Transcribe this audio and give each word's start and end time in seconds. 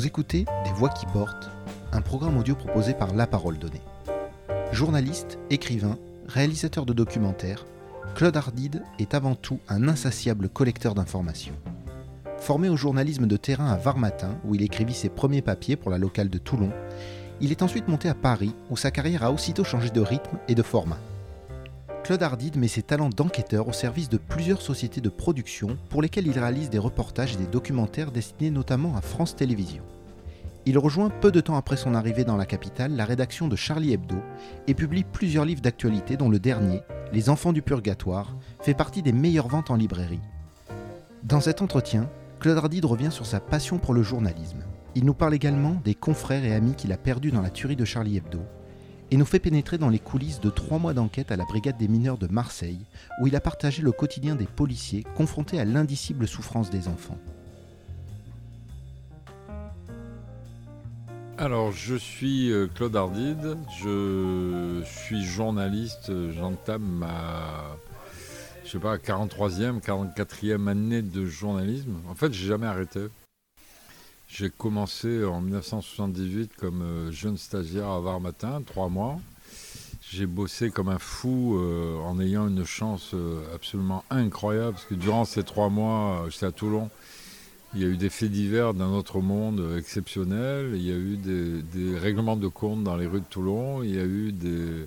Vous 0.00 0.06
écoutez 0.06 0.46
Des 0.64 0.72
Voix 0.72 0.88
qui 0.88 1.04
portent, 1.04 1.50
un 1.92 2.00
programme 2.00 2.38
audio 2.38 2.54
proposé 2.54 2.94
par 2.94 3.14
La 3.14 3.26
Parole 3.26 3.58
Donnée. 3.58 3.82
Journaliste, 4.72 5.38
écrivain, 5.50 5.98
réalisateur 6.26 6.86
de 6.86 6.94
documentaires, 6.94 7.66
Claude 8.14 8.34
Ardide 8.34 8.82
est 8.98 9.12
avant 9.12 9.34
tout 9.34 9.58
un 9.68 9.88
insatiable 9.88 10.48
collecteur 10.48 10.94
d'informations. 10.94 11.52
Formé 12.38 12.70
au 12.70 12.78
journalisme 12.78 13.26
de 13.26 13.36
terrain 13.36 13.70
à 13.70 13.76
Varmatin, 13.76 14.38
où 14.46 14.54
il 14.54 14.62
écrivit 14.62 14.94
ses 14.94 15.10
premiers 15.10 15.42
papiers 15.42 15.76
pour 15.76 15.90
la 15.90 15.98
locale 15.98 16.30
de 16.30 16.38
Toulon, 16.38 16.72
il 17.42 17.50
est 17.50 17.60
ensuite 17.60 17.88
monté 17.88 18.08
à 18.08 18.14
Paris, 18.14 18.54
où 18.70 18.78
sa 18.78 18.90
carrière 18.90 19.22
a 19.22 19.32
aussitôt 19.32 19.64
changé 19.64 19.90
de 19.90 20.00
rythme 20.00 20.38
et 20.48 20.54
de 20.54 20.62
format. 20.62 20.98
Claude 22.02 22.22
Ardide 22.22 22.56
met 22.56 22.68
ses 22.68 22.82
talents 22.82 23.10
d'enquêteur 23.10 23.68
au 23.68 23.72
service 23.72 24.08
de 24.08 24.16
plusieurs 24.16 24.62
sociétés 24.62 25.00
de 25.00 25.10
production 25.10 25.76
pour 25.90 26.02
lesquelles 26.02 26.26
il 26.26 26.38
réalise 26.38 26.70
des 26.70 26.78
reportages 26.78 27.34
et 27.34 27.36
des 27.36 27.46
documentaires 27.46 28.10
destinés 28.10 28.50
notamment 28.50 28.96
à 28.96 29.00
France 29.00 29.36
Télévisions. 29.36 29.84
Il 30.66 30.78
rejoint 30.78 31.10
peu 31.10 31.30
de 31.30 31.40
temps 31.40 31.56
après 31.56 31.76
son 31.76 31.94
arrivée 31.94 32.24
dans 32.24 32.36
la 32.36 32.46
capitale 32.46 32.96
la 32.96 33.04
rédaction 33.04 33.48
de 33.48 33.56
Charlie 33.56 33.92
Hebdo 33.92 34.16
et 34.66 34.74
publie 34.74 35.04
plusieurs 35.04 35.44
livres 35.44 35.60
d'actualité 35.60 36.16
dont 36.16 36.28
le 36.28 36.38
dernier, 36.38 36.80
Les 37.12 37.28
Enfants 37.28 37.52
du 37.52 37.62
Purgatoire, 37.62 38.34
fait 38.60 38.74
partie 38.74 39.02
des 39.02 39.12
meilleures 39.12 39.48
ventes 39.48 39.70
en 39.70 39.76
librairie. 39.76 40.20
Dans 41.22 41.40
cet 41.40 41.62
entretien, 41.62 42.08
Claude 42.40 42.58
Ardide 42.58 42.86
revient 42.86 43.12
sur 43.12 43.26
sa 43.26 43.40
passion 43.40 43.78
pour 43.78 43.94
le 43.94 44.02
journalisme. 44.02 44.64
Il 44.94 45.04
nous 45.04 45.14
parle 45.14 45.34
également 45.34 45.76
des 45.84 45.94
confrères 45.94 46.44
et 46.44 46.54
amis 46.54 46.74
qu'il 46.74 46.92
a 46.92 46.96
perdus 46.96 47.30
dans 47.30 47.42
la 47.42 47.50
tuerie 47.50 47.76
de 47.76 47.84
Charlie 47.84 48.16
Hebdo 48.16 48.40
et 49.10 49.16
nous 49.16 49.24
fait 49.24 49.38
pénétrer 49.38 49.78
dans 49.78 49.88
les 49.88 49.98
coulisses 49.98 50.40
de 50.40 50.50
trois 50.50 50.78
mois 50.78 50.94
d'enquête 50.94 51.32
à 51.32 51.36
la 51.36 51.44
brigade 51.44 51.76
des 51.76 51.88
mineurs 51.88 52.18
de 52.18 52.26
Marseille, 52.28 52.80
où 53.20 53.26
il 53.26 53.36
a 53.36 53.40
partagé 53.40 53.82
le 53.82 53.92
quotidien 53.92 54.36
des 54.36 54.46
policiers 54.46 55.04
confrontés 55.16 55.60
à 55.60 55.64
l'indicible 55.64 56.28
souffrance 56.28 56.70
des 56.70 56.88
enfants. 56.88 57.18
Alors, 61.38 61.72
je 61.72 61.94
suis 61.94 62.52
euh, 62.52 62.66
Claude 62.66 62.94
Ardide, 62.94 63.56
je 63.82 64.82
suis 64.84 65.24
journaliste, 65.24 66.12
j'entame 66.32 66.82
ma, 66.82 67.78
je 68.62 68.72
sais 68.72 68.78
pas, 68.78 68.98
43e, 68.98 69.80
44e 69.80 70.68
année 70.68 71.00
de 71.00 71.24
journalisme. 71.24 71.96
En 72.10 72.14
fait, 72.14 72.32
j'ai 72.34 72.46
jamais 72.46 72.66
arrêté. 72.66 73.00
J'ai 74.32 74.48
commencé 74.48 75.24
en 75.24 75.40
1978 75.40 76.52
comme 76.56 76.82
euh, 76.82 77.10
jeune 77.10 77.36
stagiaire 77.36 77.88
à 77.88 78.00
Var 78.00 78.20
Matin, 78.20 78.62
trois 78.64 78.88
mois. 78.88 79.18
J'ai 80.08 80.26
bossé 80.26 80.70
comme 80.70 80.88
un 80.88 81.00
fou 81.00 81.58
euh, 81.58 81.98
en 81.98 82.20
ayant 82.20 82.46
une 82.46 82.64
chance 82.64 83.10
euh, 83.12 83.42
absolument 83.52 84.04
incroyable 84.08 84.74
parce 84.74 84.84
que 84.84 84.94
durant 84.94 85.24
ces 85.24 85.42
trois 85.42 85.68
mois, 85.68 86.26
j'étais 86.30 86.46
à 86.46 86.52
Toulon. 86.52 86.90
Il 87.74 87.80
y 87.80 87.84
a 87.84 87.88
eu 87.88 87.96
des 87.96 88.08
faits 88.08 88.30
divers 88.30 88.72
d'un 88.72 88.90
autre 88.90 89.20
monde 89.20 89.76
exceptionnel. 89.76 90.74
Il 90.76 90.82
y 90.82 90.92
a 90.92 90.96
eu 90.96 91.16
des, 91.16 91.62
des, 91.62 91.98
règlements 91.98 92.36
de 92.36 92.48
compte 92.48 92.84
dans 92.84 92.96
les 92.96 93.06
rues 93.06 93.20
de 93.20 93.26
Toulon. 93.26 93.82
Il 93.82 93.94
y 93.94 93.98
a 93.98 94.04
eu 94.04 94.30
des, 94.30 94.86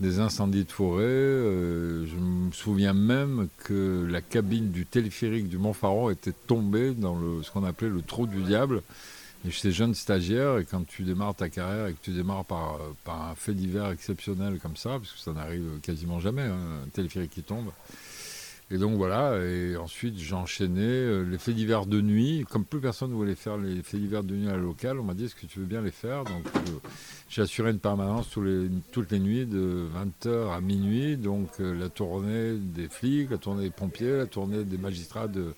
des 0.00 0.20
incendies 0.20 0.64
de 0.64 0.72
forêt. 0.72 1.04
Euh, 1.04 2.06
je 2.06 2.16
me 2.16 2.50
souviens 2.52 2.92
même 2.92 3.48
que 3.58 4.06
la 4.08 4.20
cabine 4.20 4.70
du 4.70 4.86
téléphérique 4.86 5.48
du 5.48 5.58
Mont-Faron 5.58 6.10
était 6.10 6.34
tombée 6.46 6.92
dans 6.92 7.16
le, 7.16 7.42
ce 7.42 7.50
qu'on 7.50 7.64
appelait 7.64 7.90
le 7.90 8.02
trou 8.02 8.26
du 8.26 8.42
diable. 8.42 8.82
Et 9.46 9.50
j'étais 9.50 9.72
jeune 9.72 9.94
stagiaire 9.94 10.58
et 10.58 10.64
quand 10.64 10.86
tu 10.86 11.02
démarres 11.02 11.34
ta 11.34 11.50
carrière 11.50 11.88
et 11.88 11.92
que 11.92 11.98
tu 12.02 12.12
démarres 12.12 12.46
par, 12.46 12.78
par 13.04 13.30
un 13.30 13.34
fait 13.34 13.52
divers 13.52 13.90
exceptionnel 13.90 14.58
comme 14.58 14.76
ça, 14.76 14.90
parce 14.90 15.12
que 15.12 15.18
ça 15.18 15.32
n'arrive 15.32 15.80
quasiment 15.82 16.18
jamais, 16.18 16.42
hein, 16.42 16.56
un 16.86 16.88
téléphérique 16.88 17.32
qui 17.32 17.42
tombe, 17.42 17.70
et 18.70 18.78
donc 18.78 18.96
voilà, 18.96 19.36
et 19.44 19.76
ensuite 19.76 20.16
j'ai 20.18 20.34
enchaîné 20.34 20.80
euh, 20.80 21.22
les 21.22 21.36
faits 21.36 21.54
divers 21.54 21.84
de 21.84 22.00
nuit. 22.00 22.46
Comme 22.48 22.64
plus 22.64 22.80
personne 22.80 23.10
ne 23.10 23.14
voulait 23.14 23.34
faire 23.34 23.58
les 23.58 23.82
faits 23.82 24.00
divers 24.00 24.24
de 24.24 24.34
nuit 24.34 24.48
à 24.48 24.52
la 24.52 24.56
locale, 24.56 24.98
on 24.98 25.02
m'a 25.02 25.12
dit 25.12 25.26
est-ce 25.26 25.34
que 25.34 25.44
tu 25.44 25.58
veux 25.58 25.66
bien 25.66 25.82
les 25.82 25.90
faire? 25.90 26.24
Donc 26.24 26.46
euh, 26.46 26.70
j'ai 27.28 27.42
assuré 27.42 27.70
une 27.72 27.78
permanence 27.78 28.34
les, 28.38 28.70
toutes 28.90 29.12
les 29.12 29.18
nuits 29.18 29.44
de 29.44 29.86
20h 30.24 30.50
à 30.50 30.60
minuit. 30.62 31.18
Donc 31.18 31.50
euh, 31.60 31.74
la 31.74 31.90
tournée 31.90 32.54
des 32.56 32.88
flics, 32.88 33.30
la 33.30 33.36
tournée 33.36 33.64
des 33.64 33.70
pompiers, 33.70 34.16
la 34.16 34.26
tournée 34.26 34.64
des 34.64 34.78
magistrats 34.78 35.28
de 35.28 35.52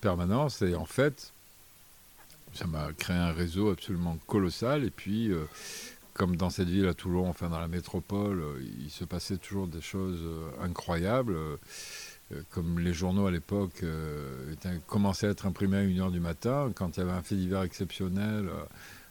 permanence. 0.00 0.62
Et 0.62 0.76
en 0.76 0.86
fait, 0.86 1.32
ça 2.52 2.68
m'a 2.68 2.92
créé 2.92 3.16
un 3.16 3.32
réseau 3.32 3.70
absolument 3.70 4.16
colossal. 4.28 4.84
Et 4.84 4.90
puis 4.90 5.32
comme 6.12 6.36
dans 6.36 6.50
cette 6.50 6.68
ville 6.68 6.86
à 6.86 6.94
Toulon, 6.94 7.28
enfin 7.28 7.48
dans 7.48 7.58
la 7.58 7.66
métropole, 7.66 8.44
il 8.80 8.90
se 8.90 9.04
passait 9.04 9.38
toujours 9.38 9.66
des 9.66 9.80
choses 9.80 10.22
incroyables. 10.62 11.36
Euh, 12.32 12.40
comme 12.50 12.78
les 12.78 12.94
journaux 12.94 13.26
à 13.26 13.30
l'époque 13.30 13.82
euh, 13.82 14.54
commençaient 14.86 15.26
à 15.26 15.30
être 15.30 15.46
imprimés 15.46 15.76
à 15.76 15.82
1h 15.82 16.10
du 16.10 16.20
matin, 16.20 16.72
quand 16.74 16.96
il 16.96 17.00
y 17.00 17.02
avait 17.02 17.12
un 17.12 17.22
fait 17.22 17.34
divers 17.36 17.62
exceptionnel 17.62 18.48
euh, 18.48 18.64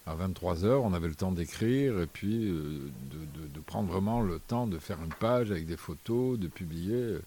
à 0.08 0.16
23h, 0.16 0.68
on 0.84 0.94
avait 0.94 1.08
le 1.08 1.16
temps 1.16 1.32
d'écrire 1.32 2.00
et 2.02 2.08
puis 2.08 2.50
de, 2.50 3.60
prendre 3.66 3.90
vraiment 3.90 4.22
le 4.22 4.40
temps 4.40 4.68
de 4.68 4.78
faire 4.78 4.98
une 5.02 5.14
page 5.14 5.50
avec 5.52 5.66
des 5.66 5.78
photos, 5.78 6.38
de 6.38 6.48
publier. 6.48 7.20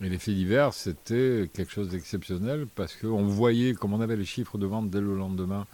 Et 0.00 0.08
les 0.08 0.18
faits 0.18 0.34
divers, 0.34 0.74
c'était 0.74 1.48
quelque 1.54 1.70
chose 1.70 1.90
d'exceptionnel 1.90 2.66
parce 2.74 2.96
qu'on 2.96 3.26
voyait, 3.26 3.74
comme 3.74 3.92
on 3.92 4.00
avait 4.00 4.16
les 4.16 4.24
chiffres 4.24 4.58
de 4.58 4.66
vente 4.66 4.90
dès 4.90 5.00
le 5.00 5.16
lendemain 5.16 5.66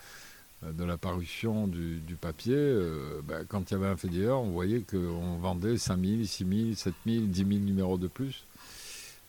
de 0.62 0.84
la 0.84 0.98
parution 0.98 1.66
du, 1.66 2.02
papier, 2.20 2.78
ben, 3.24 3.46
quand 3.48 3.70
il 3.70 3.74
y 3.74 3.76
avait 3.78 3.86
un 3.86 3.96
fait 3.96 4.08
divers, 4.08 4.38
on 4.38 4.50
voyait 4.50 4.82
qu'on 4.82 5.38
vendait 5.38 5.78
5000, 5.78 6.28
6000, 6.28 6.76
7000, 6.76 7.30
10 7.30 7.38
000 7.38 7.50
numéros 7.60 7.96
de 7.96 8.08
plus. 8.08 8.44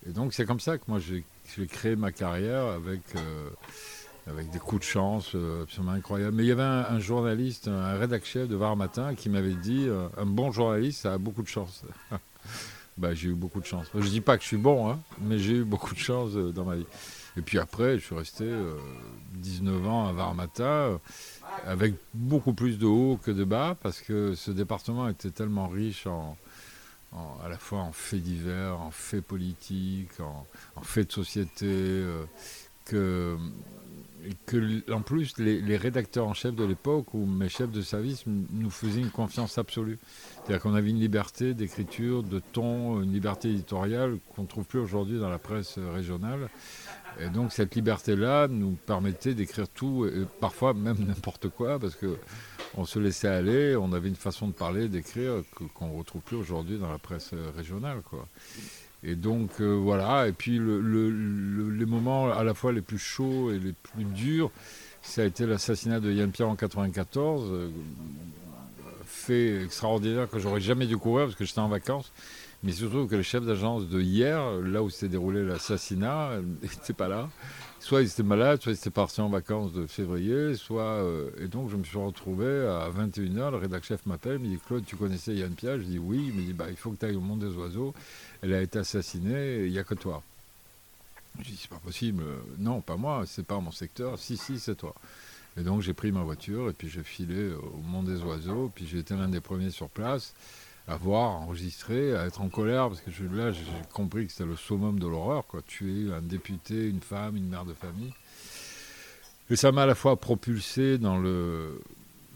Et 0.07 0.11
donc 0.11 0.33
c'est 0.33 0.45
comme 0.45 0.59
ça 0.59 0.77
que 0.77 0.83
moi 0.87 0.99
j'ai 0.99 1.23
créé 1.67 1.95
ma 1.95 2.11
carrière 2.11 2.65
avec, 2.65 3.01
euh, 3.15 3.49
avec 4.27 4.49
des 4.49 4.59
coups 4.59 4.81
de 4.81 4.85
chance 4.85 5.31
euh, 5.35 5.63
absolument 5.63 5.93
incroyables. 5.93 6.35
Mais 6.35 6.43
il 6.43 6.47
y 6.47 6.51
avait 6.51 6.63
un, 6.63 6.99
journaliste, 6.99 7.67
un 7.67 7.97
rédacteur 7.97 8.47
de 8.47 8.55
Var 8.55 8.75
Matin 8.75 9.13
qui 9.15 9.29
m'avait 9.29 9.53
dit 9.53 9.85
euh, 9.87 10.07
un 10.17 10.25
bon 10.25 10.51
journaliste, 10.51 11.01
ça 11.01 11.13
a 11.13 11.17
beaucoup 11.17 11.43
de 11.43 11.47
chance. 11.47 11.83
bah, 12.97 13.13
j'ai 13.13 13.29
eu 13.29 13.33
beaucoup 13.33 13.59
de 13.59 13.65
chance. 13.65 13.87
Je 13.93 13.99
ne 13.99 14.07
dis 14.07 14.21
pas 14.21 14.37
que 14.37 14.43
je 14.43 14.47
suis 14.47 14.57
bon, 14.57 14.89
hein, 14.89 14.99
mais 15.21 15.37
j'ai 15.37 15.57
eu 15.57 15.63
beaucoup 15.63 15.93
de 15.93 15.99
chance 15.99 16.33
dans 16.33 16.65
ma 16.65 16.77
vie. 16.77 16.87
Et 17.37 17.41
puis 17.41 17.59
après, 17.59 17.97
je 17.97 18.03
suis 18.03 18.15
resté 18.15 18.45
19 19.35 19.87
ans 19.87 20.07
à 20.07 20.11
Var 20.11 20.33
Matin 20.33 20.99
avec 21.65 21.93
beaucoup 22.13 22.53
plus 22.53 22.77
de 22.77 22.85
haut 22.85 23.17
que 23.23 23.31
de 23.31 23.45
bas 23.45 23.77
parce 23.81 24.01
que 24.01 24.35
ce 24.35 24.51
département 24.51 25.07
était 25.07 25.29
tellement 25.29 25.69
riche 25.69 26.07
en, 26.07 26.35
à 27.13 27.49
la 27.49 27.57
fois 27.57 27.79
en 27.79 27.91
faits 27.91 28.21
divers, 28.21 28.79
en 28.79 28.91
faits 28.91 29.25
politiques, 29.25 30.19
en, 30.19 30.45
faits 30.81 31.07
de 31.07 31.13
société, 31.13 31.65
euh, 31.67 32.23
que, 32.85 33.37
que, 34.45 34.91
en 34.91 35.01
plus 35.01 35.37
les, 35.37 35.77
rédacteurs 35.77 36.27
en 36.27 36.33
chef 36.33 36.55
de 36.55 36.63
l'époque 36.63 37.13
ou 37.13 37.25
mes 37.25 37.49
chefs 37.49 37.71
de 37.71 37.81
service 37.81 38.23
nous 38.27 38.69
faisaient 38.69 39.01
une 39.01 39.11
confiance 39.11 39.57
absolue. 39.57 39.99
C'est-à-dire 40.35 40.61
qu'on 40.61 40.73
avait 40.73 40.89
une 40.89 40.99
liberté 40.99 41.53
d'écriture, 41.53 42.23
de 42.23 42.39
ton, 42.39 43.01
une 43.01 43.11
liberté 43.11 43.49
éditoriale 43.49 44.17
qu'on 44.33 44.43
ne 44.43 44.47
trouve 44.47 44.65
plus 44.65 44.79
aujourd'hui 44.79 45.19
dans 45.19 45.29
la 45.29 45.39
presse 45.39 45.77
régionale. 45.77 46.49
Et 47.19 47.29
donc 47.29 47.51
cette 47.51 47.75
liberté-là 47.75 48.47
nous 48.47 48.77
permettait 48.85 49.33
d'écrire 49.33 49.67
tout, 49.67 50.05
et 50.05 50.25
parfois 50.39 50.73
même 50.73 50.97
n'importe 51.07 51.49
quoi, 51.49 51.77
parce 51.77 51.95
que 51.95 52.17
on 52.75 52.85
se 52.85 52.99
laissait 52.99 53.27
aller, 53.27 53.75
on 53.75 53.91
avait 53.93 54.09
une 54.09 54.15
façon 54.15 54.47
de 54.47 54.53
parler, 54.53 54.87
d'écrire 54.87 55.43
qu'on 55.73 55.87
ne 55.87 55.97
retrouve 55.97 56.21
plus 56.21 56.37
aujourd'hui 56.37 56.77
dans 56.77 56.91
la 56.91 56.97
presse 56.97 57.31
euh, 57.33 57.51
régionale. 57.55 58.01
Quoi. 58.01 58.27
Et 59.03 59.15
donc 59.15 59.49
euh, 59.59 59.73
voilà, 59.73 60.27
et 60.27 60.31
puis 60.31 60.59
les 60.59 61.85
moments 61.85 62.31
à 62.31 62.43
la 62.43 62.53
fois 62.53 62.71
les 62.71 62.81
plus 62.81 62.99
chauds 62.99 63.51
et 63.51 63.59
les 63.59 63.73
plus 63.73 64.05
durs, 64.05 64.51
ça 65.01 65.23
a 65.23 65.25
été 65.25 65.45
l'assassinat 65.45 65.99
de 65.99 66.11
Yann 66.11 66.31
Pierre 66.31 66.49
en 66.49 66.55
94, 66.55 67.49
euh, 67.51 67.69
fait 69.05 69.63
extraordinaire 69.63 70.29
que 70.29 70.39
j'aurais 70.39 70.61
jamais 70.61 70.85
dû 70.85 70.97
couvrir 70.97 71.25
parce 71.25 71.35
que 71.35 71.45
j'étais 71.45 71.59
en 71.59 71.67
vacances. 71.67 72.11
Mais 72.63 72.71
surtout 72.73 73.07
que 73.07 73.15
le 73.15 73.23
chef 73.23 73.43
d'agence 73.43 73.87
de 73.87 73.99
hier, 73.99 74.39
là 74.61 74.83
où 74.83 74.91
s'est 74.91 75.07
déroulé 75.07 75.43
l'assassinat, 75.43 76.33
n'était 76.61 76.93
pas 76.93 77.07
là 77.07 77.27
soit 77.81 78.01
ils 78.01 78.07
étaient 78.07 78.23
malades, 78.23 78.61
soit 78.61 78.71
ils 78.71 78.75
étaient 78.75 78.89
partis 78.89 79.21
en 79.21 79.29
vacances 79.29 79.73
de 79.73 79.85
février, 79.87 80.55
soit. 80.55 80.83
Euh, 80.83 81.29
et 81.39 81.47
donc 81.47 81.69
je 81.69 81.75
me 81.75 81.83
suis 81.83 81.97
retrouvé 81.97 82.45
à 82.45 82.89
21h, 82.89 83.51
le 83.51 83.57
rédacteur 83.57 83.97
chef 83.97 84.05
m'appelle, 84.05 84.39
me 84.39 84.47
dit 84.47 84.59
Claude, 84.65 84.85
tu 84.85 84.95
connaissais 84.95 85.33
Yann 85.33 85.53
Pierre 85.53 85.77
Je 85.77 85.83
dis 85.83 85.99
oui, 85.99 86.25
il 86.27 86.33
me 86.33 86.41
dit 86.45 86.53
bah, 86.53 86.67
il 86.69 86.77
faut 86.77 86.91
que 86.91 86.97
tu 86.97 87.05
ailles 87.05 87.15
au 87.15 87.21
monde 87.21 87.39
des 87.39 87.55
oiseaux, 87.55 87.93
elle 88.41 88.53
a 88.53 88.61
été 88.61 88.79
assassinée, 88.79 89.65
il 89.65 89.71
n'y 89.71 89.79
a 89.79 89.83
que 89.83 89.95
toi. 89.95 90.23
Je 91.39 91.49
dis 91.49 91.57
c'est 91.59 91.69
pas 91.69 91.81
possible, 91.83 92.23
non, 92.59 92.81
pas 92.81 92.97
moi, 92.97 93.23
c'est 93.25 93.45
pas 93.45 93.59
mon 93.59 93.71
secteur, 93.71 94.19
si, 94.19 94.37
si, 94.37 94.59
c'est 94.59 94.75
toi. 94.75 94.93
Et 95.57 95.63
donc 95.63 95.81
j'ai 95.81 95.93
pris 95.93 96.11
ma 96.11 96.21
voiture 96.23 96.69
et 96.69 96.73
puis 96.73 96.87
j'ai 96.87 97.03
filé 97.03 97.51
au 97.53 97.81
monde 97.83 98.05
des 98.05 98.21
oiseaux, 98.21 98.71
puis 98.73 98.87
j'ai 98.87 98.99
été 98.99 99.15
l'un 99.15 99.27
des 99.27 99.41
premiers 99.41 99.71
sur 99.71 99.89
place 99.89 100.33
à 100.91 100.97
voir, 100.97 101.31
enregistrer, 101.41 102.15
à 102.15 102.25
être 102.25 102.41
en 102.41 102.49
colère, 102.49 102.89
parce 102.89 103.01
que 103.01 103.09
là, 103.35 103.51
j'ai 103.51 103.63
compris 103.93 104.25
que 104.25 104.31
c'était 104.31 104.45
le 104.45 104.55
summum 104.55 104.99
de 104.99 105.07
l'horreur, 105.07 105.47
quoi. 105.47 105.61
Tuer 105.61 106.13
un 106.13 106.21
député, 106.21 106.87
une 106.87 107.01
femme, 107.01 107.37
une 107.37 107.47
mère 107.47 107.65
de 107.65 107.73
famille. 107.73 108.13
Et 109.49 109.55
ça 109.55 109.71
m'a 109.71 109.83
à 109.83 109.85
la 109.85 109.95
fois 109.95 110.15
propulsé 110.17 110.97
dans, 110.97 111.17
le, 111.17 111.81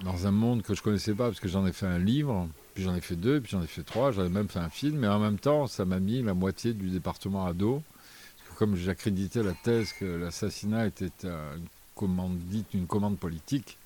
dans 0.04 0.28
un 0.28 0.32
monde 0.32 0.62
que 0.62 0.74
je 0.74 0.82
connaissais 0.82 1.14
pas, 1.14 1.26
parce 1.26 1.40
que 1.40 1.48
j'en 1.48 1.66
ai 1.68 1.74
fait 1.74 1.86
un 1.86 2.00
livre, 2.00 2.48
puis 2.74 2.84
j'en 2.84 2.96
ai 2.96 3.02
fait 3.02 3.16
deux, 3.16 3.42
puis 3.42 3.52
j'en 3.52 3.62
ai 3.62 3.68
fait 3.68 3.84
trois, 3.84 4.12
j'en 4.12 4.26
ai 4.26 4.30
même 4.30 4.50
fait 4.50 4.60
un 4.60 4.70
film, 4.70 4.98
mais 5.00 5.08
en 5.08 5.20
même 5.20 5.40
temps, 5.40 5.68
ça 5.68 5.86
m'a 5.86 6.00
mis 6.00 6.22
la 6.22 6.34
moitié 6.34 6.74
du 6.74 6.90
département 6.90 7.46
à 7.46 7.54
dos. 7.54 7.84
Parce 8.38 8.50
que 8.50 8.60
comme 8.60 8.76
j'accréditais 8.76 9.44
la 9.44 9.54
thèse 9.54 9.94
que 9.94 10.06
l'assassinat 10.06 10.88
était 10.88 11.12
commandite, 11.96 12.74
une 12.74 12.88
commande 12.88 13.18
politique. 13.18 13.78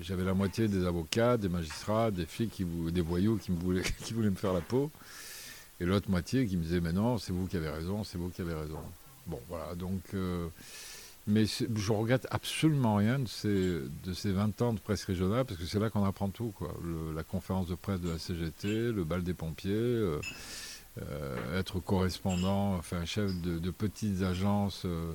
J'avais 0.00 0.24
la 0.24 0.34
moitié 0.34 0.68
des 0.68 0.86
avocats, 0.86 1.36
des 1.36 1.48
magistrats, 1.48 2.10
des 2.10 2.26
flics, 2.26 2.52
qui, 2.52 2.64
des 2.64 3.00
voyous 3.00 3.36
qui, 3.36 3.52
me 3.52 3.58
voulaient, 3.60 3.82
me 4.30 4.36
faire 4.36 4.52
la 4.52 4.60
peau. 4.60 4.90
Et 5.80 5.84
l'autre 5.84 6.10
moitié 6.10 6.46
qui 6.46 6.56
me 6.56 6.62
disait, 6.62 6.80
mais 6.80 6.92
non, 6.92 7.18
c'est 7.18 7.32
vous 7.32 7.46
qui 7.46 7.56
avez 7.56 7.70
raison, 7.70 8.04
c'est 8.04 8.18
vous 8.18 8.28
qui 8.28 8.42
avez 8.42 8.54
raison. 8.54 8.80
Bon, 9.26 9.40
voilà, 9.48 9.74
donc 9.74 10.02
mais 11.26 11.44
je 11.46 11.92
regrette 11.92 12.26
absolument 12.30 12.96
rien 12.96 13.18
de 13.18 13.28
ces, 13.28 13.80
de 14.04 14.12
ces 14.14 14.32
20 14.32 14.62
ans 14.62 14.72
de 14.72 14.80
presse 14.80 15.04
régionale, 15.04 15.44
parce 15.44 15.60
que 15.60 15.66
c'est 15.66 15.78
là 15.78 15.90
qu'on 15.90 16.04
apprend 16.04 16.28
tout. 16.28 16.52
Quoi. 16.56 16.74
la 17.14 17.22
conférence 17.22 17.66
de 17.68 17.74
presse 17.74 18.00
de 18.00 18.10
la 18.10 18.18
CGT, 18.18 18.92
le 18.92 19.04
bal 19.04 19.22
des 19.22 19.34
pompiers, 19.34 19.70
euh, 19.70 20.18
euh, 20.18 20.20
être 21.56 21.80
correspondant, 21.80 22.74
enfin 22.74 23.04
chef 23.04 23.30
de, 23.40 23.70
petites 23.70 24.22
agences 24.22 24.84
euh, 24.84 25.14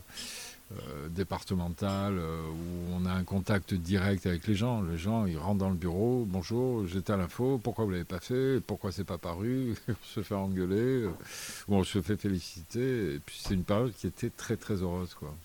départementales 1.09 2.17
où 2.17 2.95
on 2.95 3.05
a 3.05 3.11
un 3.11 3.23
contact 3.23 3.73
direct 3.73 4.25
avec 4.25 4.47
les 4.47 4.55
gens. 4.55 4.81
Les 4.81 4.97
gens, 4.97 5.25
ils 5.25 5.37
rentrent 5.37 5.59
dans 5.59 5.69
le 5.69 5.75
bureau, 5.75 6.25
bonjour, 6.27 6.87
j'étais 6.87 7.13
à 7.13 7.17
l'info, 7.17 7.59
pourquoi 7.61 7.85
vous 7.85 7.91
ne 7.91 7.95
l'avez 7.97 8.05
pas 8.05 8.19
fait 8.19 8.59
Pourquoi 8.65 8.91
c'est 8.91 9.03
pas 9.03 9.19
paru 9.19 9.75
On 9.89 9.93
se 10.03 10.23
fait 10.23 10.35
engueuler, 10.35 11.05
ou 11.67 11.75
on 11.75 11.83
se 11.83 12.01
fait 12.01 12.17
féliciter. 12.17 13.15
Et 13.15 13.19
puis 13.19 13.39
c'est 13.41 13.53
une 13.53 13.63
période 13.63 13.93
qui 13.93 14.07
était 14.07 14.31
très 14.31 14.57
très 14.57 14.75
heureuse. 14.75 15.13
quoi. 15.13 15.35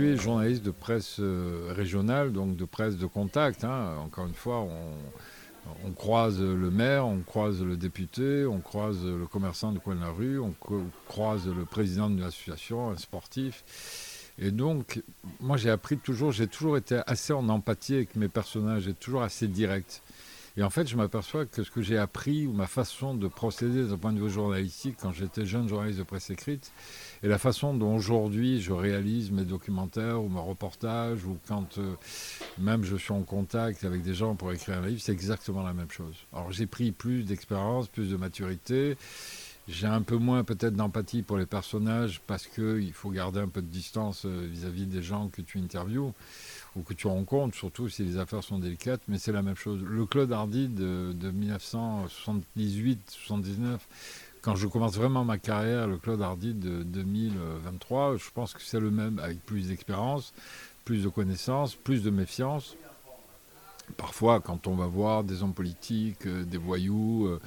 Es 0.00 0.16
journaliste 0.16 0.62
de 0.62 0.70
presse 0.70 1.16
euh, 1.20 1.72
régionale, 1.76 2.32
donc 2.32 2.56
de 2.56 2.64
presse 2.64 2.96
de 2.96 3.06
contact, 3.06 3.62
hein, 3.64 3.96
encore 4.02 4.26
une 4.26 4.34
fois, 4.34 4.66
on, 5.84 5.90
croise 5.92 6.40
le 6.40 6.70
maire, 6.70 7.06
on 7.06 7.20
croise 7.20 7.62
le 7.62 7.76
député, 7.76 8.46
on 8.46 8.60
croise 8.60 9.04
le 9.04 9.26
commerçant 9.26 9.70
du 9.70 9.80
coin 9.80 9.94
de 9.94 10.00
la 10.00 10.10
rue, 10.10 10.40
on 10.40 10.54
croise 11.08 11.46
le 11.46 11.64
président 11.64 12.08
d'une 12.08 12.22
association, 12.22 12.90
un 12.90 12.96
sportif. 12.96 13.62
Et 14.38 14.50
donc, 14.50 15.02
moi 15.40 15.56
j'ai 15.58 15.70
appris 15.70 15.98
toujours, 15.98 16.32
j'ai 16.32 16.46
toujours 16.46 16.78
été 16.78 17.00
assez 17.06 17.32
en 17.32 17.48
empathie 17.48 17.94
avec 17.94 18.16
mes 18.16 18.28
personnages, 18.28 18.84
j'ai 18.84 18.94
toujours 18.94 19.22
assez 19.22 19.46
direct. 19.46 20.02
Et 20.56 20.62
en 20.62 20.70
fait, 20.70 20.86
je 20.86 20.96
m'aperçois 20.96 21.46
que 21.46 21.62
ce 21.62 21.70
que 21.70 21.80
j'ai 21.80 21.96
appris, 21.96 22.46
ou 22.46 22.52
ma 22.52 22.66
façon 22.66 23.14
de 23.14 23.26
procéder 23.26 23.86
d'un 23.86 23.96
point 23.96 24.12
de 24.12 24.20
vue 24.20 24.30
journalistique, 24.30 24.96
quand 25.00 25.12
j'étais 25.12 25.46
jeune 25.46 25.68
journaliste 25.68 25.98
de 25.98 26.04
presse 26.04 26.28
écrite, 26.28 26.72
et 27.22 27.28
la 27.28 27.38
façon 27.38 27.74
dont 27.74 27.94
aujourd'hui 27.94 28.60
je 28.60 28.72
réalise 28.72 29.30
mes 29.30 29.44
documentaires 29.44 30.22
ou 30.22 30.28
mes 30.28 30.40
reportages, 30.40 31.24
ou 31.24 31.38
quand 31.48 31.78
euh, 31.78 31.94
même 32.58 32.84
je 32.84 32.96
suis 32.96 33.12
en 33.12 33.22
contact 33.22 33.84
avec 33.84 34.02
des 34.02 34.14
gens 34.14 34.34
pour 34.34 34.52
écrire 34.52 34.78
un 34.78 34.86
livre, 34.86 35.00
c'est 35.00 35.12
exactement 35.12 35.62
la 35.62 35.72
même 35.72 35.90
chose. 35.90 36.16
Alors 36.32 36.52
j'ai 36.52 36.66
pris 36.66 36.92
plus 36.92 37.24
d'expérience, 37.24 37.88
plus 37.88 38.10
de 38.10 38.16
maturité. 38.16 38.96
J'ai 39.68 39.86
un 39.86 40.02
peu 40.02 40.16
moins 40.16 40.42
peut-être 40.42 40.74
d'empathie 40.74 41.22
pour 41.22 41.38
les 41.38 41.46
personnages 41.46 42.20
parce 42.26 42.48
qu'il 42.48 42.92
faut 42.92 43.10
garder 43.10 43.38
un 43.38 43.48
peu 43.48 43.62
de 43.62 43.68
distance 43.68 44.24
euh, 44.26 44.48
vis-à-vis 44.50 44.86
des 44.86 45.02
gens 45.02 45.28
que 45.28 45.40
tu 45.40 45.58
interviews 45.58 46.12
ou 46.76 46.82
que 46.82 46.94
tu 46.94 47.06
rencontres, 47.06 47.56
surtout 47.56 47.88
si 47.88 48.04
les 48.04 48.18
affaires 48.18 48.42
sont 48.42 48.58
délicates, 48.58 49.02
mais 49.08 49.18
c'est 49.18 49.32
la 49.32 49.42
même 49.42 49.56
chose. 49.56 49.82
Le 49.82 50.06
Claude 50.06 50.32
Hardy 50.32 50.68
de, 50.68 51.14
1978-79, 52.56 53.78
quand 54.40 54.56
je 54.56 54.66
commence 54.66 54.96
vraiment 54.96 55.24
ma 55.24 55.38
carrière, 55.38 55.86
le 55.86 55.98
Claude 55.98 56.22
Hardy 56.22 56.54
de 56.54 56.82
2023, 56.82 58.16
je 58.16 58.30
pense 58.34 58.54
que 58.54 58.62
c'est 58.62 58.80
le 58.80 58.90
même, 58.90 59.18
avec 59.18 59.44
plus 59.44 59.68
d'expérience, 59.68 60.32
plus 60.84 61.04
de 61.04 61.08
connaissances, 61.08 61.74
plus 61.74 62.02
de 62.02 62.10
méfiance. 62.10 62.74
Parfois, 63.96 64.40
quand 64.40 64.66
on 64.66 64.74
va 64.74 64.86
voir 64.86 65.22
des 65.24 65.42
hommes 65.42 65.54
politiques, 65.54 66.26
euh, 66.26 66.44
des 66.44 66.56
voyous, 66.56 67.26
euh, 67.26 67.40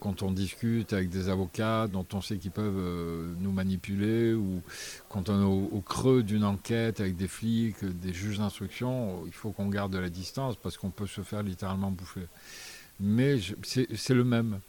quand 0.00 0.22
on 0.22 0.30
discute 0.30 0.92
avec 0.92 1.08
des 1.08 1.28
avocats 1.28 1.86
dont 1.88 2.06
on 2.12 2.20
sait 2.20 2.36
qu'ils 2.36 2.50
peuvent 2.50 2.78
euh, 2.78 3.32
nous 3.38 3.52
manipuler, 3.52 4.34
ou 4.34 4.62
quand 5.08 5.28
on 5.28 5.40
est 5.40 5.44
au, 5.44 5.80
creux 5.80 6.22
d'une 6.22 6.44
enquête 6.44 7.00
avec 7.00 7.16
des 7.16 7.28
flics, 7.28 7.84
des 7.84 8.12
juges 8.12 8.38
d'instruction, 8.38 9.24
il 9.26 9.32
faut 9.32 9.50
qu'on 9.50 9.68
garde 9.68 9.92
de 9.92 9.98
la 9.98 10.10
distance 10.10 10.56
parce 10.56 10.76
qu'on 10.76 10.90
peut 10.90 11.06
se 11.06 11.22
faire 11.22 11.42
littéralement 11.42 11.90
bouffer. 11.90 12.26
Mais 13.00 13.38
c'est 13.62 14.14
le 14.14 14.24
même. 14.24 14.60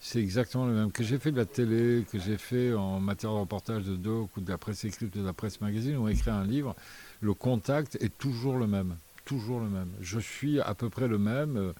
C'est 0.00 0.20
exactement 0.20 0.66
le 0.66 0.74
même. 0.74 0.92
Que 0.92 1.02
j'ai 1.02 1.18
fait 1.18 1.32
de 1.32 1.36
la 1.36 1.44
télé, 1.44 2.04
que 2.10 2.18
j'ai 2.18 2.38
fait 2.38 2.72
en 2.72 3.00
matière 3.00 3.32
de 3.32 3.38
reportage 3.38 3.82
de 3.82 3.96
doc 3.96 4.36
ou 4.36 4.40
de 4.40 4.50
la 4.50 4.58
presse 4.58 4.84
écrite 4.84 5.14
ou 5.16 5.20
de 5.20 5.26
la 5.26 5.32
presse 5.32 5.60
magazine 5.60 5.96
ou 5.96 6.08
écrit 6.08 6.30
un 6.30 6.44
livre, 6.44 6.76
le 7.20 7.34
contact 7.34 7.96
est 8.00 8.16
toujours 8.16 8.56
le 8.56 8.66
même. 8.66 8.96
Toujours 9.24 9.60
le 9.60 9.68
même. 9.68 9.90
Je 10.00 10.20
suis 10.20 10.60
à 10.60 10.74
peu 10.74 10.88
près 10.88 11.08
le 11.08 11.18
même 11.18 11.74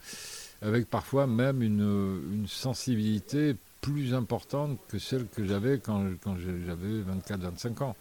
avec 0.62 0.88
parfois 0.88 1.26
même 1.26 1.62
une, 1.62 2.46
sensibilité 2.46 3.56
plus 3.80 4.14
importante 4.14 4.78
que 4.88 4.98
celle 4.98 5.26
que 5.28 5.44
j'avais 5.44 5.78
quand, 5.78 6.04
j'avais 6.66 7.02
24-25 7.36 7.82
ans. 7.82 7.96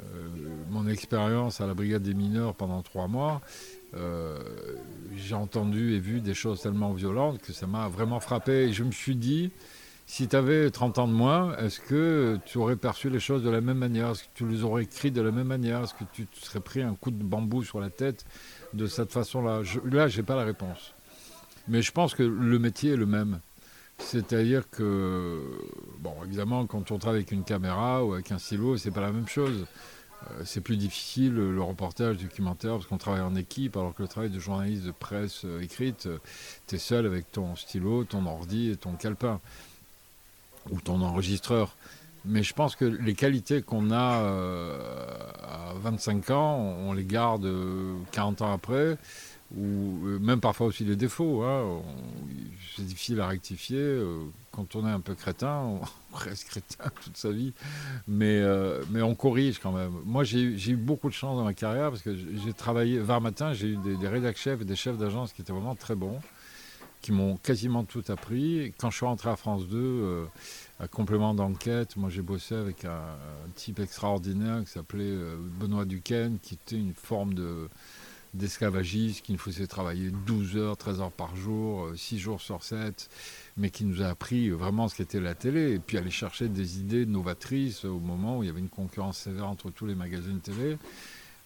Euh, 0.00 0.28
mon 0.70 0.88
expérience 0.88 1.60
à 1.60 1.66
la 1.66 1.74
brigade 1.74 2.02
des 2.02 2.14
mineurs 2.14 2.54
pendant 2.54 2.80
trois 2.80 3.06
mois, 3.06 3.42
euh, 3.94 4.38
j'ai 5.14 5.34
entendu 5.34 5.94
et 5.94 5.98
vu 5.98 6.20
des 6.20 6.32
choses 6.32 6.62
tellement 6.62 6.92
violentes 6.92 7.42
que 7.42 7.52
ça 7.52 7.66
m'a 7.66 7.88
vraiment 7.88 8.20
frappé. 8.20 8.68
Et 8.68 8.72
je 8.72 8.82
me 8.82 8.92
suis 8.92 9.16
dit, 9.16 9.50
si 10.06 10.26
tu 10.26 10.36
avais 10.36 10.70
30 10.70 10.98
ans 10.98 11.08
de 11.08 11.12
moins, 11.12 11.56
est-ce 11.58 11.80
que 11.80 12.38
tu 12.46 12.58
aurais 12.58 12.76
perçu 12.76 13.10
les 13.10 13.20
choses 13.20 13.42
de 13.42 13.50
la 13.50 13.60
même 13.60 13.78
manière? 13.78 14.10
Est-ce 14.10 14.24
que 14.24 14.28
tu 14.34 14.48
les 14.48 14.64
aurais 14.64 14.84
écrites 14.84 15.14
de 15.14 15.22
la 15.22 15.32
même 15.32 15.48
manière? 15.48 15.82
Est-ce 15.82 15.94
que 15.94 16.04
tu 16.12 16.26
te 16.26 16.44
serais 16.44 16.60
pris 16.60 16.82
un 16.82 16.94
coup 16.94 17.10
de 17.10 17.22
bambou 17.22 17.62
sur 17.62 17.78
la 17.78 17.90
tête 17.90 18.24
de 18.72 18.86
cette 18.86 19.12
façon-là? 19.12 19.62
Là, 19.84 20.08
je 20.08 20.16
n'ai 20.16 20.22
pas 20.24 20.36
la 20.36 20.44
réponse. 20.44 20.94
Mais 21.70 21.82
je 21.82 21.92
pense 21.92 22.14
que 22.14 22.24
le 22.24 22.58
métier 22.58 22.92
est 22.92 22.96
le 22.96 23.06
même. 23.06 23.38
C'est-à-dire 24.00 24.68
que, 24.70 25.40
bon, 26.00 26.14
évidemment, 26.24 26.66
quand 26.66 26.90
on 26.90 26.98
travaille 26.98 27.20
avec 27.20 27.30
une 27.30 27.44
caméra 27.44 28.04
ou 28.04 28.14
avec 28.14 28.32
un 28.32 28.38
stylo, 28.38 28.76
c'est 28.76 28.90
pas 28.90 29.00
la 29.00 29.12
même 29.12 29.28
chose. 29.28 29.66
Euh, 30.30 30.42
c'est 30.44 30.60
plus 30.60 30.76
difficile 30.76 31.32
le 31.34 31.62
reportage 31.62 32.18
documentaire 32.18 32.72
parce 32.72 32.86
qu'on 32.86 32.98
travaille 32.98 33.22
en 33.22 33.36
équipe, 33.36 33.76
alors 33.76 33.94
que 33.94 34.02
le 34.02 34.08
travail 34.08 34.30
de 34.30 34.40
journaliste 34.40 34.82
de 34.82 34.90
presse 34.90 35.42
euh, 35.44 35.62
écrite, 35.62 36.06
euh, 36.06 36.18
tu 36.66 36.74
es 36.74 36.78
seul 36.78 37.06
avec 37.06 37.30
ton 37.30 37.54
stylo, 37.54 38.02
ton 38.02 38.26
ordi 38.26 38.70
et 38.70 38.76
ton 38.76 38.94
calepin, 38.94 39.40
ou 40.70 40.80
ton 40.80 41.00
enregistreur. 41.02 41.76
Mais 42.24 42.42
je 42.42 42.52
pense 42.52 42.74
que 42.74 42.84
les 42.84 43.14
qualités 43.14 43.62
qu'on 43.62 43.92
a 43.92 44.26
à 45.42 45.72
25 45.76 46.28
ans, 46.30 46.56
on 46.58 46.92
les 46.92 47.04
garde 47.04 47.50
40 48.12 48.42
ans 48.42 48.52
après 48.52 48.98
ou 49.56 50.06
euh, 50.06 50.18
même 50.20 50.40
parfois 50.40 50.66
aussi 50.66 50.84
les 50.84 50.96
défauts. 50.96 51.42
Hein. 51.42 51.82
C'est 52.76 52.84
difficile 52.84 53.20
à 53.20 53.26
rectifier. 53.26 53.78
Euh, 53.78 54.24
quand 54.52 54.76
on 54.76 54.86
est 54.86 54.90
un 54.90 55.00
peu 55.00 55.14
crétin, 55.14 55.62
on 56.12 56.16
reste 56.16 56.48
crétin 56.48 56.84
toute 57.02 57.16
sa 57.16 57.30
vie, 57.30 57.52
mais, 58.06 58.38
euh, 58.40 58.82
mais 58.90 59.02
on 59.02 59.14
corrige 59.14 59.58
quand 59.58 59.72
même. 59.72 59.92
Moi, 60.04 60.24
j'ai 60.24 60.40
eu 60.40 60.76
beaucoup 60.76 61.08
de 61.08 61.14
chance 61.14 61.36
dans 61.36 61.44
ma 61.44 61.54
carrière 61.54 61.90
parce 61.90 62.02
que 62.02 62.14
j'ai 62.16 62.52
travaillé, 62.52 62.98
vers 62.98 63.20
matin, 63.20 63.52
j'ai 63.52 63.68
eu 63.68 63.76
des, 63.76 63.96
des 63.96 64.08
rédacteurs 64.08 64.30
chefs 64.40 64.60
et 64.62 64.64
des 64.64 64.76
chefs 64.76 64.96
d'agence 64.96 65.32
qui 65.32 65.42
étaient 65.42 65.52
vraiment 65.52 65.74
très 65.74 65.96
bons, 65.96 66.20
qui 67.02 67.10
m'ont 67.10 67.36
quasiment 67.36 67.82
tout 67.84 68.04
appris. 68.08 68.72
quand 68.78 68.90
je 68.90 68.96
suis 68.96 69.06
rentré 69.06 69.28
à 69.28 69.36
France 69.36 69.66
2, 69.66 70.26
à 70.78 70.86
complément 70.86 71.34
d'enquête, 71.34 71.96
moi 71.96 72.10
j'ai 72.10 72.22
bossé 72.22 72.54
avec 72.54 72.84
un, 72.84 73.16
type 73.56 73.80
extraordinaire 73.80 74.62
qui 74.64 74.70
s'appelait 74.70 75.16
Benoît 75.58 75.84
Duquesne, 75.84 76.38
qui 76.40 76.54
était 76.54 76.76
une 76.76 76.94
forme 76.94 77.34
de 77.34 77.68
d'esclavagistes 78.34 79.24
qui 79.24 79.32
nous 79.32 79.38
faisait 79.38 79.66
travailler 79.66 80.10
12 80.26 80.56
heures, 80.56 80.76
13 80.76 81.00
heures 81.00 81.12
par 81.12 81.34
jour, 81.36 81.88
6 81.94 82.14
euh, 82.14 82.18
jours 82.18 82.40
sur 82.40 82.62
7, 82.62 83.08
mais 83.56 83.70
qui 83.70 83.84
nous 83.84 84.02
a 84.02 84.06
appris 84.06 84.50
vraiment 84.50 84.88
ce 84.88 84.96
qu'était 84.96 85.20
la 85.20 85.34
télé, 85.34 85.72
et 85.72 85.78
puis 85.78 85.98
aller 85.98 86.10
chercher 86.10 86.48
des 86.48 86.78
idées 86.78 87.06
novatrices 87.06 87.84
au 87.84 87.98
moment 87.98 88.38
où 88.38 88.42
il 88.42 88.46
y 88.46 88.50
avait 88.50 88.60
une 88.60 88.68
concurrence 88.68 89.18
sévère 89.18 89.48
entre 89.48 89.70
tous 89.70 89.86
les 89.86 89.94
magazines 89.94 90.40
télé. 90.40 90.78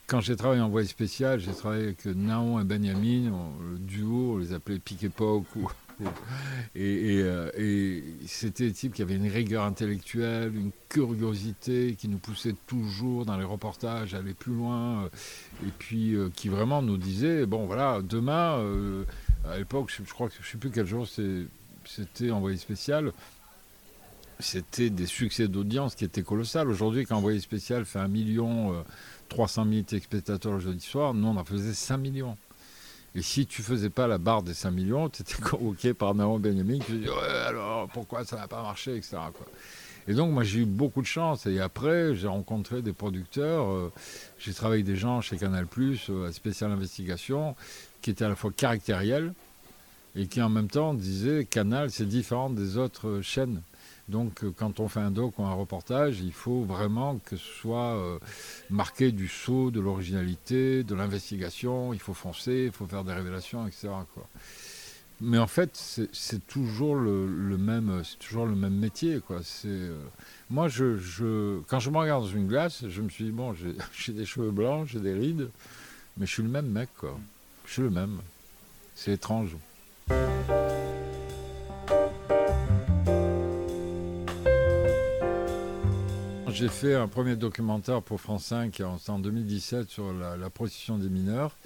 Quand 0.06 0.20
j'ai 0.20 0.36
travaillé 0.36 0.60
en 0.60 0.68
voie 0.68 0.84
spéciale, 0.84 1.40
j'ai 1.40 1.52
travaillé 1.52 1.84
avec 1.84 2.04
Naon 2.04 2.60
et 2.60 2.64
Benjamin, 2.64 3.32
le 3.72 3.78
duo, 3.78 4.34
on 4.34 4.36
les 4.36 4.52
appelait 4.52 4.78
Pic 4.78 5.02
Époque 5.02 5.46
ou 5.56 5.66
euh, 6.76 7.50
et, 7.56 8.02
c'était 8.26 8.66
des 8.66 8.72
types 8.72 8.94
qui 8.94 9.02
avaient 9.02 9.16
une 9.16 9.28
rigueur 9.28 9.64
intellectuelle, 9.64 10.54
une 10.54 10.70
curiosité 10.88 11.94
qui 11.96 12.08
nous 12.08 12.18
poussait 12.18 12.54
toujours 12.66 13.24
dans 13.24 13.36
les 13.36 13.44
reportages 13.44 14.14
à 14.14 14.18
aller 14.18 14.34
plus 14.34 14.54
loin, 14.54 15.04
euh, 15.04 15.08
et 15.66 15.70
puis 15.78 16.14
euh, 16.14 16.30
qui 16.34 16.48
vraiment 16.48 16.82
nous 16.82 16.96
disait 16.96 17.46
bon 17.46 17.66
voilà, 17.66 18.00
demain, 18.02 18.60
à 19.48 19.58
l'époque, 19.58 19.92
je, 19.96 20.12
crois 20.12 20.28
que 20.28 20.34
je 20.34 20.40
ne 20.40 20.52
sais 20.52 20.58
plus 20.58 20.70
quel 20.70 20.86
jour 20.86 21.06
c'était 21.06 22.30
envoyé 22.30 22.56
spécial, 22.56 23.12
c'était 24.40 24.90
des 24.90 25.06
succès 25.06 25.48
d'audience 25.48 25.94
qui 25.94 26.04
étaient 26.04 26.22
colossales. 26.22 26.68
Aujourd'hui, 26.68 27.06
quand 27.06 27.16
envoyé 27.16 27.38
spécial 27.40 27.84
fait 27.84 28.00
un 28.00 28.08
million 28.08 28.84
300 29.28 29.66
000 29.70 30.00
spectateurs 30.02 30.52
le 30.54 30.60
jeudi 30.60 30.84
soir, 30.84 31.14
nous 31.14 31.28
on 31.28 31.36
en 31.36 31.44
faisait 31.44 31.72
5 31.72 31.98
millions. 31.98 32.36
Et 33.16 33.23
si 33.23 33.47
tu 33.47 33.62
faisais 33.62 33.90
pas 33.90 34.09
la 34.09 34.18
barre 34.18 34.42
des 34.42 34.54
5 34.54 34.71
millions, 34.73 35.09
tu 35.09 35.23
étais 35.23 35.40
convoqué 35.50 35.94
par 35.94 36.14
Naon 36.14 36.38
Benjamin 36.38 36.78
qui 36.78 36.92
disait 36.92 37.11
ouais, 37.11 37.38
alors 37.47 37.88
pourquoi 37.88 38.25
ça 38.25 38.37
n'a 38.37 38.49
pas 38.49 38.62
marché, 38.62 38.97
etc. 38.97 39.16
Et 40.06 40.14
donc 40.14 40.33
moi 40.33 40.42
j'ai 40.42 40.61
eu 40.61 40.64
beaucoup 40.64 41.00
de 41.00 41.06
chance. 41.06 41.47
Et 41.47 41.61
après 41.61 42.14
j'ai 42.14 42.26
rencontré 42.26 42.83
des 42.83 42.92
producteurs, 42.92 43.71
euh, 43.71 43.92
j'ai 44.38 44.52
travaillé 44.52 44.83
avec 44.83 44.92
des 44.92 44.99
gens 44.99 45.21
chez 45.21 45.37
Canal 45.37 45.66
euh, 45.78 46.28
à 46.28 46.33
spécial 46.33 46.73
investigation, 46.73 47.54
qui 48.02 48.11
étaient 48.11 48.25
à 48.25 48.28
la 48.28 48.37
fois 48.37 48.50
caractériels 48.50 49.33
et 50.16 50.26
qui 50.26 50.42
en 50.42 50.49
même 50.49 50.68
temps 50.68 50.92
disaient 50.92 51.44
Canal 51.44 51.90
c'est 51.90 52.06
différent 52.06 52.50
des 52.50 52.76
autres 52.76 53.21
chaînes. 53.23 53.62
Donc 54.08 54.44
quand 54.56 54.80
on 54.80 54.88
fait 54.88 55.00
un 55.00 55.11
doc 55.11 55.38
ou 55.38 55.44
un 55.44 55.54
reportage, 55.54 56.20
il 56.20 56.32
faut 56.32 56.62
vraiment 56.62 57.18
que 57.25 57.37
ce 57.37 57.61
soit 57.61 57.99
marqué 58.68 59.12
du 59.12 59.28
saut, 59.28 59.70
de 59.70 59.80
l'originalité, 59.80 60.84
de 60.84 60.94
l'investigation, 60.94 61.94
il 61.94 62.00
faut 62.00 62.12
foncer, 62.12 62.64
il 62.66 62.73
faut 62.73 62.87
faire 62.87 63.04
des 63.04 63.14
révélations, 63.14 63.66
etc. 63.66 63.88
Mais 65.20 65.38
en 65.38 65.46
fait, 65.46 65.70
c'est 66.12 66.46
toujours 66.46 66.96
le, 66.96 67.56
même, 67.56 68.02
c'est 68.04 68.18
toujours 68.18 68.46
le 68.46 68.54
même 68.54 68.75
métier. 68.75 69.20
C'est 69.42 69.88
moi, 70.50 70.68
quand 70.68 71.80
je 71.80 71.90
me 71.90 71.96
regarde 71.96 72.25
dans 72.25 72.30
une 72.30 72.46
glace, 72.46 72.84
je 72.88 73.00
me 73.00 73.08
suis 73.08 73.25
dit 73.25 73.30
bon, 73.30 73.54
j'ai 73.54 74.12
des 74.12 74.26
cheveux 74.26 74.50
blancs, 74.50 74.87
j'ai 74.88 75.00
des 75.00 75.14
rides, 75.14 75.49
mais 76.16 76.26
je 76.26 76.32
suis 76.32 76.42
le 76.42 76.49
même 76.49 76.68
mec. 76.68 76.90
Je 77.66 77.73
suis 77.73 77.82
le 77.82 77.90
même. 77.90 78.18
C'est 78.94 79.12
étrange. 79.12 79.56
J'ai 86.54 86.68
fait 86.68 86.94
un 86.94 87.08
premier 87.08 87.34
documentaire 87.34 88.00
pour 88.00 88.20
France 88.20 88.44
5 88.44 88.80
en 89.08 89.18
2017 89.18 89.90
sur 89.90 90.12
la, 90.12 90.50
prostitution 90.50 90.99
des 90.99 91.08
mineurs. 91.08 91.56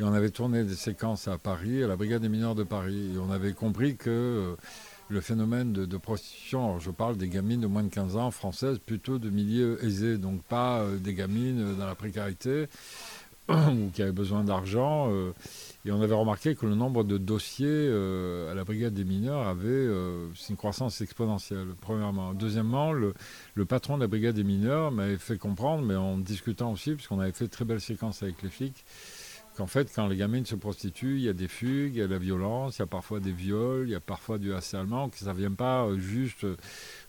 Et 0.00 0.02
on 0.02 0.12
avait 0.12 0.30
tourné 0.30 0.64
des 0.64 0.74
séquences 0.74 1.28
à 1.28 1.38
Paris, 1.38 1.84
à 1.84 1.86
la 1.86 1.94
Brigade 1.94 2.22
des 2.22 2.28
mineurs 2.28 2.56
de 2.56 2.64
Paris. 2.64 3.12
Et 3.14 3.18
on 3.18 3.30
avait 3.30 3.52
compris 3.52 3.94
que 3.96 4.10
euh, 4.10 4.56
le 5.08 5.20
phénomène 5.20 5.72
de, 5.72 5.96
prostitution, 5.96 6.80
je 6.80 6.90
parle 6.90 7.16
des 7.16 7.28
gamines 7.28 7.60
de 7.60 7.68
moins 7.68 7.84
de 7.84 7.88
15 7.88 8.16
ans 8.16 8.32
françaises, 8.32 8.80
plutôt 8.84 9.20
de 9.20 9.30
milieux 9.30 9.78
aisés, 9.84 10.18
donc 10.18 10.42
pas 10.42 10.80
euh, 10.80 10.96
des 10.96 11.14
gamines 11.14 11.76
dans 11.76 11.86
la 11.86 11.94
précarité 11.94 12.66
ou 13.48 13.90
qui 13.94 14.02
avaient 14.02 14.10
besoin 14.10 14.42
d'argent. 14.42 15.08
Euh, 15.12 15.32
et 15.84 15.90
on 15.90 16.00
avait 16.00 16.14
remarqué 16.14 16.54
que 16.54 16.66
le 16.66 16.74
nombre 16.74 17.04
de 17.04 17.18
dossiers 17.18 17.88
à 18.50 18.54
la 18.54 18.64
brigade 18.64 18.94
des 18.94 19.04
mineurs 19.04 19.46
avait 19.46 19.86
une 20.48 20.56
croissance 20.56 21.00
exponentielle, 21.00 21.68
premièrement. 21.80 22.34
Deuxièmement, 22.34 22.92
le, 22.92 23.14
patron 23.66 23.96
de 23.96 24.02
la 24.02 24.06
brigade 24.06 24.36
des 24.36 24.44
mineurs 24.44 24.92
m'avait 24.92 25.18
fait 25.18 25.38
comprendre, 25.38 25.84
mais 25.84 25.96
en 25.96 26.18
discutant 26.18 26.72
aussi, 26.72 26.94
puisqu'on 26.94 27.18
avait 27.18 27.32
fait 27.32 27.46
de 27.46 27.50
très 27.50 27.64
belles 27.64 27.80
séquences 27.80 28.22
avec 28.22 28.42
les 28.42 28.50
flics, 28.50 28.84
qu'en 29.56 29.66
fait, 29.66 29.90
quand 29.94 30.06
les 30.06 30.16
gamines 30.16 30.46
se 30.46 30.54
prostituent, 30.54 31.16
il 31.16 31.22
y 31.22 31.28
a 31.28 31.32
des 31.32 31.48
fugues, 31.48 31.94
il 31.94 31.98
y 31.98 32.02
a 32.02 32.06
de 32.06 32.12
la 32.12 32.18
violence, 32.18 32.78
il 32.78 32.80
y 32.80 32.82
a 32.82 32.86
parfois 32.86 33.20
des 33.20 33.32
viols, 33.32 33.88
il 33.88 33.92
y 33.92 33.94
a 33.94 34.00
parfois 34.00 34.38
du 34.38 34.52
harcèlement, 34.52 35.08
que 35.08 35.18
ça 35.18 35.32
ne 35.32 35.38
vient 35.38 35.52
pas 35.52 35.84
euh, 35.84 35.98
juste 35.98 36.44
euh, 36.44 36.56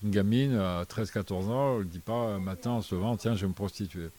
une 0.03 0.11
gamine 0.11 0.55
à 0.55 0.83
13-14 0.83 1.33
ans, 1.49 1.77
elle 1.77 1.85
ne 1.85 1.89
dit 1.89 1.99
pas 1.99 2.29
euh, 2.29 2.39
matin 2.39 2.71
en 2.71 2.81
se 2.81 2.95
tiens, 3.17 3.35
je 3.35 3.41
vais 3.41 3.47
me 3.47 3.53
prostituer. 3.53 4.09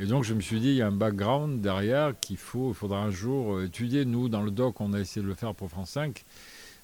Et 0.00 0.06
donc, 0.06 0.24
je 0.24 0.34
me 0.34 0.40
suis 0.40 0.58
dit, 0.58 0.70
il 0.70 0.74
y 0.74 0.82
a 0.82 0.88
un 0.88 0.92
background 0.92 1.60
derrière 1.60 2.18
qu'il 2.18 2.36
faut, 2.36 2.70
il 2.70 2.74
faudra 2.74 3.02
un 3.02 3.10
jour 3.10 3.62
étudier. 3.62 4.04
Nous, 4.04 4.28
dans 4.28 4.42
le 4.42 4.50
doc, 4.50 4.80
on 4.80 4.92
a 4.92 4.98
essayé 4.98 5.22
de 5.22 5.28
le 5.28 5.34
faire 5.34 5.54
pour 5.54 5.70
France 5.70 5.90
5, 5.90 6.24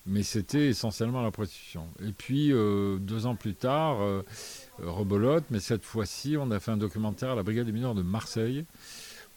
mais 0.06 0.22
c'était 0.22 0.68
essentiellement 0.68 1.20
la 1.20 1.32
prostitution. 1.32 1.88
Et 2.06 2.12
puis, 2.12 2.50
deux 2.50 3.26
ans 3.26 3.34
plus 3.34 3.54
tard, 3.54 3.98
rebolote, 4.78 5.44
mais 5.50 5.58
cette 5.58 5.84
fois-ci, 5.84 6.36
on 6.38 6.52
a 6.52 6.60
fait 6.60 6.70
un 6.70 6.76
documentaire 6.76 7.30
à 7.30 7.34
la 7.34 7.42
Brigade 7.42 7.66
des 7.66 7.72
mineurs 7.72 7.96
de 7.96 8.02
Marseille 8.02 8.64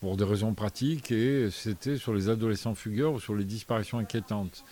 pour 0.01 0.17
des 0.17 0.23
raisons 0.23 0.53
pratiques, 0.53 1.11
et 1.11 1.49
c'était 1.49 1.97
sur 1.97 2.13
les 2.13 2.29
adolescents 2.29 2.75
fugueurs 2.75 3.13
ou 3.13 3.19
sur 3.19 3.33
les 3.33 3.45
disparitions 3.45 3.97
inquiétantes. 3.97 4.63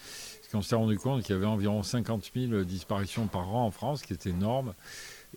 Parce 0.42 0.52
qu'on 0.52 0.62
s'est 0.62 0.76
rendu 0.76 1.00
compte 1.00 1.24
qu'il 1.24 1.34
y 1.34 1.38
avait 1.38 1.48
environ 1.48 1.82
50 1.82 2.32
000 2.36 2.64
disparitions 2.66 3.26
par 3.26 3.56
an 3.56 3.66
en 3.66 3.72
France, 3.72 4.04
qui 4.04 4.14
est 4.14 4.28
énorme, 4.28 4.74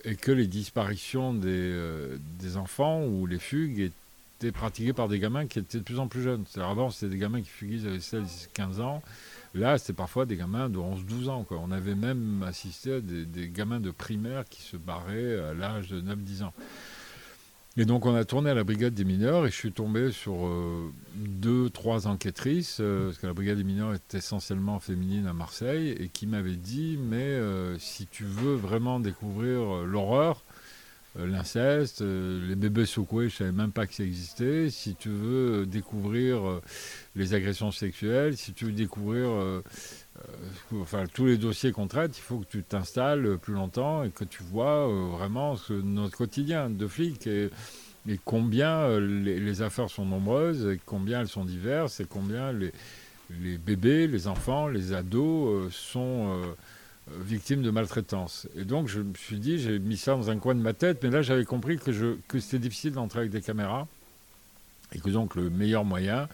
et 0.05 0.17
que 0.17 0.33
les 0.33 0.47
disparitions 0.47 1.33
des, 1.33 1.49
euh, 1.51 2.17
des 2.41 2.57
enfants 2.57 3.05
ou 3.05 3.27
les 3.27 3.39
fugues 3.39 3.91
étaient 4.41 4.53
pratiquées 4.53 4.93
par 4.93 5.09
des 5.09 5.19
gamins 5.19 5.47
qui 5.47 5.59
étaient 5.61 5.79
de 5.79 5.85
plus 5.85 5.99
en 5.99 6.09
plus 6.09 6.23
jeunes. 6.23 6.45
C'est-à-dire 6.49 6.71
avant, 6.71 6.91
c'était 6.91 7.13
des 7.13 7.19
gamins 7.19 7.41
qui 7.41 7.49
fuguaient, 7.49 7.87
avaient 7.87 8.01
16, 8.01 8.51
15 8.53 8.81
ans. 8.81 9.03
Là, 9.55 9.79
c'était 9.79 9.93
parfois 9.93 10.27
des 10.27 10.37
gamins 10.37 10.69
de 10.69 10.79
11, 10.79 11.05
12 11.05 11.29
ans. 11.29 11.47
On 11.51 11.71
avait 11.71 11.95
même 11.95 12.43
assisté 12.43 12.95
à 12.95 13.01
des, 13.01 13.25
des 13.25 13.49
gamins 13.49 13.81
de 13.81 13.93
primaire 13.93 14.45
qui 14.49 14.63
se 14.63 14.77
barraient 14.77 15.39
à 15.39 15.55
l'âge 15.55 15.89
de 15.89 16.01
9, 16.01 16.19
10 16.19 16.43
ans. 16.43 16.53
Et 17.77 17.87
donc 17.87 18.07
on 18.07 18.15
a 18.15 18.25
tourné 18.25 18.51
à 18.51 18.55
la 18.55 18.63
brigade 18.63 18.95
des 18.95 19.05
mineurs 19.05 19.47
et 19.47 19.51
je 19.51 19.57
suis 19.57 19.73
tombé 19.73 20.13
sur 20.13 20.47
euh, 20.47 20.93
deux, 21.17 21.69
trois 21.71 22.07
enquêtrices, 22.07 22.79
euh, 22.81 23.07
parce 23.07 23.19
que 23.19 23.27
la 23.27 23.33
brigade 23.33 23.57
des 23.57 23.65
mineurs 23.65 23.95
est 23.95 24.15
essentiellement 24.15 24.79
féminine 24.79 25.27
à 25.27 25.33
Marseille, 25.33 25.91
et 25.99 26.09
qui 26.09 26.29
m'avaient 26.29 26.55
dit, 26.55 26.97
mais 27.03 27.17
euh, 27.17 27.77
si 27.81 28.07
tu 28.07 28.23
veux 28.23 28.55
vraiment 28.55 29.01
découvrir 29.01 29.83
l'horreur, 29.85 30.45
l'inceste, 31.17 32.01
les 32.03 32.57
bébés 32.57 32.87
secoués, 32.87 33.29
je 33.29 33.35
ne 33.35 33.39
savais 33.39 33.53
même 33.53 33.73
pas 33.73 33.87
que 33.87 33.95
ça 33.95 34.03
existait, 34.03 34.71
si 34.71 34.95
tu 34.95 35.09
veux 35.09 35.67
découvrir 35.67 36.61
les 37.15 37.35
agressions 37.35 37.71
sexuelles, 37.71 38.37
si 38.37 38.53
tu 38.53 38.67
veux 38.67 38.73
découvrir 38.73 39.29
euh, 40.73 41.07
tous 41.13 41.27
les 41.27 41.37
dossiers 41.37 41.73
qu'on 41.73 41.89
traite, 41.89 42.17
il 42.17 42.21
faut 42.21 42.39
que 42.39 42.47
tu 42.47 42.63
t'installes 42.63 43.39
plus 43.39 43.55
longtemps 43.55 44.05
et 44.05 44.11
que 44.11 44.25
tu 44.25 44.43
vois 44.43 44.89
euh, 44.89 45.09
vraiment 45.11 45.57
ce, 45.57 45.73
notre 45.73 46.17
quotidien 46.17 46.71
de 46.71 46.87
flic 46.87 47.27
et, 47.27 47.51
combien 48.25 48.81
euh, 48.81 49.01
les, 49.01 49.63
affaires 49.63 49.91
sont 49.91 50.05
nombreuses 50.05 50.67
et 50.67 50.81
combien 50.85 51.21
elles 51.21 51.29
sont 51.29 51.45
diverses 51.45 52.01
et 52.01 52.05
combien 52.05 52.53
les 52.53 53.59
bébés, 53.59 54.07
les 54.07 54.29
enfants, 54.29 54.69
les 54.69 54.93
ados 54.93 55.73
sont 55.73 56.43
victimes 57.11 57.63
de 57.63 57.71
maltraitance. 57.71 58.49
Et 58.57 58.65
donc 58.65 58.89
je 58.89 59.01
me 59.01 59.15
suis 59.15 59.39
dit, 59.39 59.59
j'ai 59.59 59.79
mis 59.79 59.97
ça 59.97 60.13
dans 60.13 60.31
un 60.31 60.39
coin 60.39 60.55
de 60.55 60.61
ma 60.61 60.73
tête, 60.73 61.03
mais 61.03 61.11
là 61.11 61.23
j'avais 61.23 61.45
compris 61.45 61.79
que, 61.79 62.41
c'était 62.41 62.59
difficile 62.59 62.93
d'entrer 62.93 63.21
avec 63.21 63.31
des 63.31 63.43
caméras 63.43 63.87
et 64.93 64.99
que 64.99 65.11
donc 65.11 65.35
le 65.35 65.51
meilleur 65.51 65.85
moyen, 65.85 66.29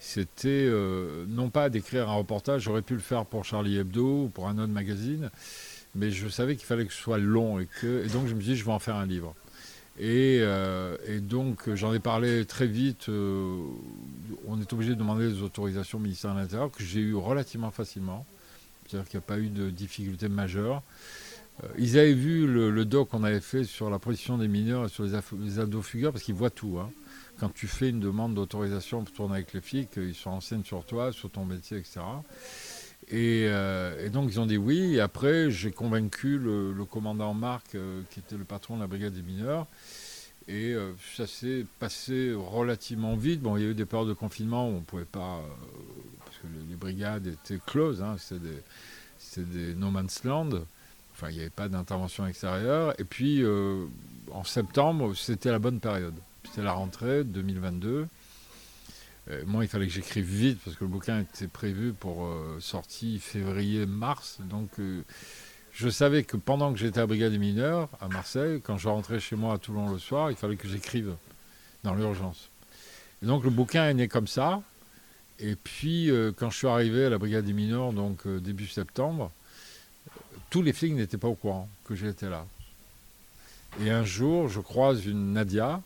c'était 0.00 0.48
euh, 0.48 1.24
non 1.28 1.50
pas 1.50 1.70
d'écrire 1.70 2.08
un 2.08 2.14
reportage, 2.14 2.62
j'aurais 2.62 2.82
pu 2.82 2.94
le 2.94 3.00
faire 3.00 3.24
pour 3.24 3.44
Charlie 3.44 3.78
Hebdo 3.78 4.24
ou 4.24 4.28
pour 4.28 4.48
un 4.48 4.58
autre 4.58 4.72
magazine, 4.72 5.30
mais 5.94 6.10
je 6.10 6.28
savais 6.28 6.56
qu'il 6.56 6.66
fallait 6.66 6.86
que 6.86 6.92
ce 6.92 7.00
soit 7.00 7.18
long 7.18 7.58
et, 7.58 7.66
que, 7.80 8.04
et 8.04 8.08
donc 8.08 8.26
je 8.26 8.34
me 8.34 8.40
dis 8.40 8.56
je 8.56 8.64
vais 8.64 8.72
en 8.72 8.78
faire 8.78 8.96
un 8.96 9.06
livre. 9.06 9.34
Et, 9.98 10.38
euh, 10.40 10.96
donc 11.20 11.72
j'en 11.74 11.92
ai 11.92 11.98
parlé 11.98 12.46
très 12.46 12.66
vite. 12.66 13.08
Euh, 13.08 13.62
on 14.46 14.60
est 14.60 14.72
obligé 14.72 14.90
de 14.90 14.98
demander 14.98 15.28
des 15.28 15.42
autorisations 15.42 15.98
au 15.98 16.00
ministère 16.00 16.34
de 16.34 16.40
l'Intérieur 16.40 16.70
que 16.70 16.82
j'ai 16.82 17.00
eu 17.00 17.14
relativement 17.14 17.70
facilement. 17.70 18.24
C'est-à-dire 18.92 19.10
qu'il 19.10 19.18
n'y 19.18 19.24
a 19.24 19.26
pas 19.26 19.38
eu 19.38 19.48
de 19.48 19.70
difficultés 19.70 20.28
majeures. 20.28 20.82
ils 21.78 21.98
avaient 21.98 22.14
vu 22.14 22.46
le, 22.46 22.84
doc 22.84 23.08
qu'on 23.10 23.24
avait 23.24 23.40
fait 23.40 23.64
sur 23.64 23.90
la 23.90 23.98
position 23.98 24.38
des 24.38 24.48
mineurs 24.48 24.86
et 24.86 24.88
sur 24.88 25.04
les, 25.04 25.18
les 25.40 25.58
ados 25.58 25.84
fugueurs 25.84 26.12
parce 26.12 26.24
qu'ils 26.24 26.34
voient 26.34 26.50
tout. 26.50 26.78
Hein 26.78 26.90
quand 27.42 27.52
tu 27.52 27.66
fais 27.66 27.90
une 27.90 27.98
demande 27.98 28.34
d'autorisation 28.34 29.02
pour 29.02 29.12
tourner 29.12 29.34
avec 29.34 29.52
les 29.52 29.60
flics, 29.60 29.96
ils 29.96 30.14
sont 30.14 30.30
renseignés 30.30 30.64
sur 30.64 30.84
toi, 30.84 31.12
sur 31.12 31.28
ton 31.28 31.44
métier, 31.44 31.76
etc. 31.76 32.00
Euh, 33.12 34.06
et, 34.06 34.10
donc 34.10 34.30
ils 34.30 34.38
ont 34.38 34.46
dit 34.46 34.56
oui. 34.56 34.94
Et 34.94 35.00
après, 35.00 35.50
j'ai 35.50 35.72
convaincu 35.72 36.38
le, 36.38 36.84
commandant 36.84 37.34
Marc, 37.34 37.74
euh, 37.74 38.02
qui 38.10 38.20
était 38.20 38.36
le 38.36 38.44
patron 38.44 38.76
de 38.76 38.82
la 38.82 38.86
brigade 38.86 39.12
des 39.12 39.22
mineurs. 39.22 39.66
Et 40.46 40.72
euh, 40.72 40.92
ça 41.16 41.26
s'est 41.26 41.66
passé 41.80 42.32
relativement 42.32 43.16
vite. 43.16 43.40
Bon, 43.40 43.56
il 43.56 43.62
y 43.64 43.66
a 43.66 43.70
eu 43.70 43.74
des 43.74 43.86
périodes 43.86 44.08
de 44.08 44.14
confinement 44.14 44.68
où 44.68 44.74
on 44.74 44.80
ne 44.80 44.84
pouvait 44.84 45.04
pas, 45.04 45.42
les, 46.68 46.76
brigades 46.76 47.26
étaient 47.26 47.60
closes. 47.64 48.02
Hein, 48.02 48.16
c'était 48.18 48.40
des, 49.36 49.44
des, 49.44 49.74
no 49.74 49.90
man's 49.90 50.24
land. 50.24 50.50
Enfin, 51.12 51.30
il 51.30 51.34
n'y 51.34 51.40
avait 51.40 51.50
pas 51.50 51.68
d'intervention 51.68 52.26
extérieure. 52.26 52.94
Et 52.98 53.04
puis, 53.04 53.44
en 54.30 54.44
septembre, 54.44 55.14
c'était 55.14 55.50
la 55.50 55.58
bonne 55.58 55.80
période. 55.80 56.14
C'était 56.44 56.62
la 56.62 56.72
rentrée 56.72 57.24
2022. 57.24 58.08
Euh, 59.30 59.42
moi, 59.46 59.64
il 59.64 59.68
fallait 59.68 59.86
que 59.86 59.92
j'écrive 59.92 60.24
vite 60.24 60.58
parce 60.64 60.76
que 60.76 60.84
le 60.84 60.90
bouquin 60.90 61.20
était 61.20 61.46
prévu 61.46 61.92
pour 61.92 62.26
euh, 62.26 62.58
sortie 62.60 63.18
février-mars. 63.18 64.38
Donc, 64.40 64.70
euh, 64.78 65.02
je 65.72 65.88
savais 65.88 66.24
que 66.24 66.36
pendant 66.36 66.72
que 66.72 66.78
j'étais 66.78 67.00
à 67.00 67.06
Brigade 67.06 67.32
des 67.32 67.38
mineurs 67.38 67.88
à 68.00 68.08
Marseille, 68.08 68.60
quand 68.62 68.76
je 68.78 68.88
rentrais 68.88 69.20
chez 69.20 69.36
moi 69.36 69.54
à 69.54 69.58
Toulon 69.58 69.90
le 69.90 69.98
soir, 69.98 70.30
il 70.30 70.36
fallait 70.36 70.56
que 70.56 70.68
j'écrive 70.68 71.14
dans 71.84 71.94
l'urgence. 71.94 72.50
Donc, 73.22 73.44
le 73.44 73.50
bouquin 73.50 73.88
est 73.88 73.94
né 73.94 74.08
comme 74.08 74.26
ça. 74.26 74.60
Et 75.38 75.56
puis, 75.56 76.10
quand 76.36 76.50
je 76.50 76.56
suis 76.58 76.66
arrivé 76.66 77.06
à 77.06 77.10
la 77.10 77.18
Brigade 77.18 77.44
des 77.44 77.52
mineurs, 77.52 77.92
donc 77.92 78.26
début 78.28 78.68
septembre, 78.68 79.32
tous 80.50 80.62
les 80.62 80.72
flics 80.72 80.94
n'étaient 80.94 81.18
pas 81.18 81.28
au 81.28 81.34
courant 81.34 81.68
que 81.84 81.94
j'étais 81.94 82.28
là. 82.28 82.46
Et 83.80 83.90
un 83.90 84.04
jour, 84.04 84.48
je 84.48 84.60
croise 84.60 85.06
une 85.06 85.32
Nadia, 85.32 85.80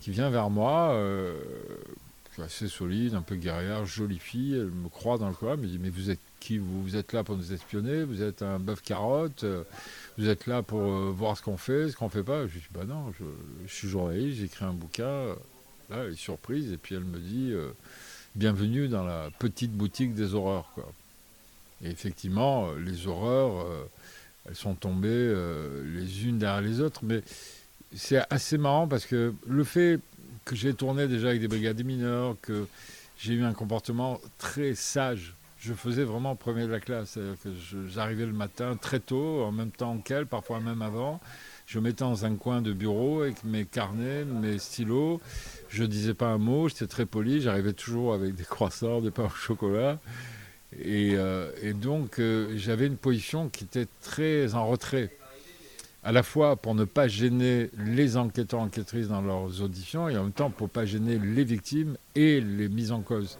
qui 0.00 0.10
vient 0.10 0.30
vers 0.30 0.50
moi, 0.50 0.92
euh, 0.92 1.34
assez 2.42 2.68
solide, 2.68 3.14
un 3.14 3.22
peu 3.22 3.34
guerrière, 3.34 3.84
jolie 3.86 4.18
fille. 4.18 4.54
Elle 4.54 4.70
me 4.70 4.88
croit 4.88 5.18
dans 5.18 5.28
le 5.28 5.34
coin, 5.34 5.54
elle 5.54 5.60
me 5.60 5.66
dit 5.66 5.78
Mais 5.78 5.90
vous 5.90 6.10
êtes 6.10 6.20
qui 6.38 6.58
vous, 6.58 6.96
êtes 6.96 7.12
là 7.12 7.24
pour 7.24 7.36
nous 7.36 7.52
espionner? 7.52 8.04
Vous 8.04 8.22
êtes 8.22 8.42
un 8.42 8.58
bœuf 8.60 8.80
carotte? 8.82 9.42
Euh, 9.42 9.64
Vous 10.18 10.28
êtes 10.28 10.46
là 10.46 10.62
pour 10.62 10.82
euh, 10.82 11.10
voir 11.10 11.36
ce 11.36 11.42
qu'on 11.42 11.56
fait, 11.56 11.88
ce 11.90 11.96
qu'on 11.96 12.08
fait 12.08 12.22
pas? 12.22 12.46
Je 12.46 12.58
dis 12.58 12.64
Bah 12.70 12.84
non, 12.86 13.12
je, 13.18 13.72
suis 13.72 13.88
journaliste, 13.88 14.38
j'écris 14.38 14.64
un 14.64 14.72
bouquin. 14.72 15.34
Là, 15.90 16.04
elle 16.04 16.12
est 16.12 16.16
surprise, 16.16 16.70
et 16.72 16.76
puis 16.76 16.94
elle 16.94 17.04
me 17.04 17.18
dit 17.18 17.54
Bienvenue 18.34 18.88
dans 18.88 19.04
la 19.04 19.30
petite 19.38 19.72
boutique 19.72 20.14
des 20.14 20.34
horreurs. 20.34 20.70
Quoi. 20.74 20.90
Et 21.82 21.90
effectivement, 21.90 22.72
les 22.74 23.06
horreurs, 23.06 23.66
elles 24.46 24.54
sont 24.54 24.74
tombées 24.74 25.34
les 25.84 26.26
unes 26.26 26.38
derrière 26.38 26.60
les 26.60 26.80
autres, 26.80 27.00
mais 27.02 27.22
c'est 27.94 28.22
assez 28.30 28.58
marrant 28.58 28.86
parce 28.86 29.06
que 29.06 29.34
le 29.46 29.64
fait 29.64 29.98
que 30.44 30.54
j'ai 30.54 30.74
tourné 30.74 31.08
déjà 31.08 31.28
avec 31.28 31.40
des 31.40 31.48
brigades 31.48 31.82
mineurs, 31.84 32.36
que 32.42 32.66
j'ai 33.18 33.34
eu 33.34 33.44
un 33.44 33.54
comportement 33.54 34.20
très 34.38 34.74
sage 34.74 35.34
je 35.60 35.74
faisais 35.74 36.04
vraiment 36.04 36.36
premier 36.36 36.62
de 36.62 36.72
la 36.72 36.80
classe. 36.80 37.18
que 37.42 37.50
j'arrivais 37.88 38.26
le 38.26 38.32
matin 38.32 38.76
très 38.80 39.00
tôt, 39.00 39.42
en 39.42 39.52
même 39.52 39.70
temps 39.70 39.98
qu'elle, 39.98 40.26
parfois 40.26 40.60
même 40.60 40.82
avant. 40.82 41.20
Je 41.68 41.78
mettais 41.80 42.02
dans 42.02 42.24
un 42.24 42.34
coin 42.36 42.62
de 42.62 42.72
bureau 42.72 43.20
avec 43.20 43.44
mes 43.44 43.66
carnets, 43.66 44.24
mes 44.24 44.58
stylos. 44.58 45.20
Je 45.68 45.84
disais 45.84 46.14
pas 46.14 46.28
un 46.28 46.38
mot, 46.38 46.66
j'étais 46.70 46.86
très 46.86 47.04
poli. 47.04 47.42
J'arrivais 47.42 47.74
toujours 47.74 48.14
avec 48.14 48.34
des 48.34 48.44
croissants, 48.44 49.02
des 49.02 49.10
pains 49.10 49.26
au 49.26 49.28
chocolat. 49.28 49.98
Et, 50.80 51.12
euh, 51.14 51.50
donc, 51.74 52.20
euh, 52.20 52.54
j'avais 52.56 52.86
une 52.86 52.96
position 52.96 53.50
qui 53.50 53.64
était 53.64 53.86
très 54.00 54.54
en 54.54 54.66
retrait. 54.66 55.14
À 56.02 56.10
la 56.10 56.22
fois 56.22 56.56
pour 56.56 56.74
ne 56.74 56.84
pas 56.84 57.06
gêner 57.06 57.68
les 57.76 58.16
enquêteurs 58.16 58.60
enquêtrices 58.60 59.08
dans 59.08 59.20
leurs 59.20 59.60
auditions 59.60 60.08
et 60.08 60.16
en 60.16 60.22
même 60.22 60.32
temps 60.32 60.48
pour 60.48 60.68
ne 60.68 60.72
pas 60.72 60.86
gêner 60.86 61.18
les 61.18 61.44
victimes 61.44 61.98
et 62.14 62.40
les 62.40 62.70
mises 62.70 62.92
en 62.92 63.02
cause. 63.02 63.36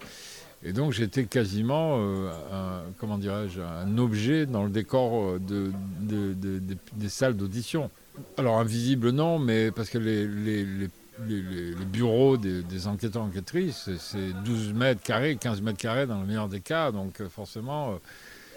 Et 0.65 0.73
donc 0.73 0.93
j'étais 0.93 1.25
quasiment, 1.25 1.99
euh, 1.99 2.31
un, 2.53 2.83
comment 2.99 3.19
dirais-je, 3.19 3.61
un 3.61 3.97
objet 3.99 4.45
dans 4.47 4.65
le 4.65 4.71
décor 4.71 5.39
de, 5.39 5.73
des 6.01 7.09
salles 7.09 7.37
d'audition. 7.37 7.91
Alors 8.37 8.59
invisible 8.59 9.11
non, 9.11 9.39
mais 9.39 9.71
parce 9.71 9.91
que 9.91 9.99
les, 9.99 10.89
bureaux 11.87 12.37
des, 12.37 12.87
enquêteurs 12.87 13.23
enquêtrices, 13.23 13.91
c'est 13.99 14.33
12 14.45 14.73
mètres 14.73 15.03
carrés, 15.03 15.37
15 15.37 15.63
mètres 15.63 15.79
carrés 15.79 16.07
dans 16.07 16.21
le 16.21 16.27
meilleur 16.27 16.49
des 16.49 16.61
cas, 16.61 16.91
donc 16.93 17.21
euh, 17.21 17.29
forcément. 17.29 17.93
Euh, 17.93 17.95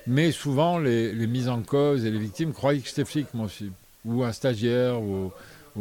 mais 0.07 0.31
souvent, 0.31 0.79
les, 0.79 1.13
mises 1.27 1.49
en 1.49 1.61
cause 1.61 2.05
et 2.05 2.11
les 2.11 2.17
victimes 2.17 2.53
croyaient 2.53 2.79
que 2.79 2.87
j'étais 2.87 3.05
flic, 3.05 3.27
moi 3.35 3.45
aussi, 3.45 3.71
ou 4.03 4.23
un 4.23 4.31
stagiaire, 4.31 4.99
ou, 4.99 5.31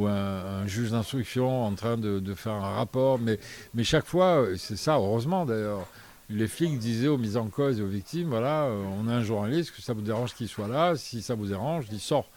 un, 0.07 0.67
juge 0.67 0.91
d'instruction 0.91 1.65
en 1.65 1.73
train 1.73 1.97
de, 1.97 2.35
faire 2.35 2.53
un 2.53 2.75
rapport. 2.75 3.19
Mais, 3.19 3.39
mais 3.73 3.83
chaque 3.83 4.07
fois, 4.07 4.47
c'est 4.59 4.77
ça, 4.77 4.97
heureusement 4.97 5.47
d'ailleurs, 5.47 5.87
les 6.31 6.47
flics 6.47 6.79
disaient 6.79 7.09
aux 7.09 7.19
mises 7.19 7.37
en 7.37 7.49
cause 7.49 7.81
et 7.81 7.83
aux 7.83 7.89
victimes, 7.89 8.29
voilà, 8.29 8.65
euh, 8.65 8.85
on 8.99 9.09
a 9.09 9.15
un 9.15 9.23
journaliste, 9.23 9.73
que 9.75 9.83
ça 9.83 9.93
vous 9.93 10.01
dérange 10.01 10.35
qu'il 10.35 10.49
soit 10.49 10.69
là, 10.69 10.97
si 10.97 11.23
ça 11.23 11.35
vous 11.35 11.47
dérange, 11.47 11.87
il 11.93 12.01
sort. 12.01 12.29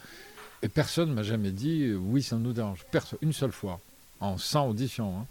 Et 0.61 0.69
personne 0.69 1.09
ne 1.09 1.13
m'a 1.13 1.23
jamais 1.23 1.51
dit 1.51 1.83
euh, 1.83 1.95
oui, 1.95 2.23
ça 2.23 2.37
nous 2.37 2.53
dérange. 2.53 2.85
Personne, 2.91 3.19
une 3.21 3.33
seule 3.33 3.51
fois, 3.51 3.79
en 4.19 4.37
100 4.37 4.69
auditions. 4.69 5.19
Hein. 5.19 5.25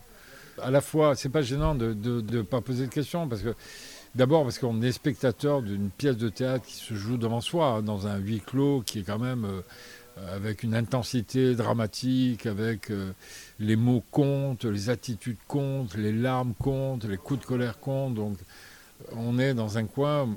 À 0.62 0.70
la 0.70 0.80
fois, 0.80 1.16
c'est 1.16 1.30
pas 1.30 1.42
gênant 1.42 1.74
de 1.74 1.94
ne 1.94 2.42
pas 2.42 2.60
poser 2.60 2.86
de 2.86 2.92
questions 2.92 3.26
parce 3.26 3.42
que 3.42 3.54
d'abord 4.14 4.44
parce 4.44 4.58
qu'on 4.58 4.82
est 4.82 4.92
spectateur 4.92 5.62
d'une 5.62 5.90
pièce 5.90 6.16
de 6.16 6.28
théâtre 6.28 6.66
qui 6.66 6.74
se 6.74 6.94
joue 6.94 7.16
devant 7.16 7.40
soi, 7.40 7.66
hein, 7.66 7.82
dans 7.82 8.06
un 8.06 8.18
huis 8.18 8.40
clos 8.40 8.82
qui 8.84 9.00
est 9.00 9.02
quand 9.02 9.18
même 9.18 9.44
euh, 9.44 9.62
avec 10.32 10.62
une 10.62 10.74
intensité 10.74 11.54
dramatique, 11.54 12.46
avec 12.46 12.90
euh, 12.90 13.12
les 13.58 13.76
mots 13.76 14.02
comptent, 14.10 14.64
les 14.64 14.90
attitudes 14.90 15.38
comptent, 15.46 15.94
les 15.94 16.12
larmes 16.12 16.54
comptent, 16.58 17.04
les 17.04 17.16
coups 17.16 17.40
de 17.40 17.44
colère 17.46 17.80
comptent. 17.80 18.14
Donc 18.14 18.38
on 19.16 19.38
est 19.38 19.54
dans 19.54 19.78
un 19.78 19.84
coin. 19.84 20.28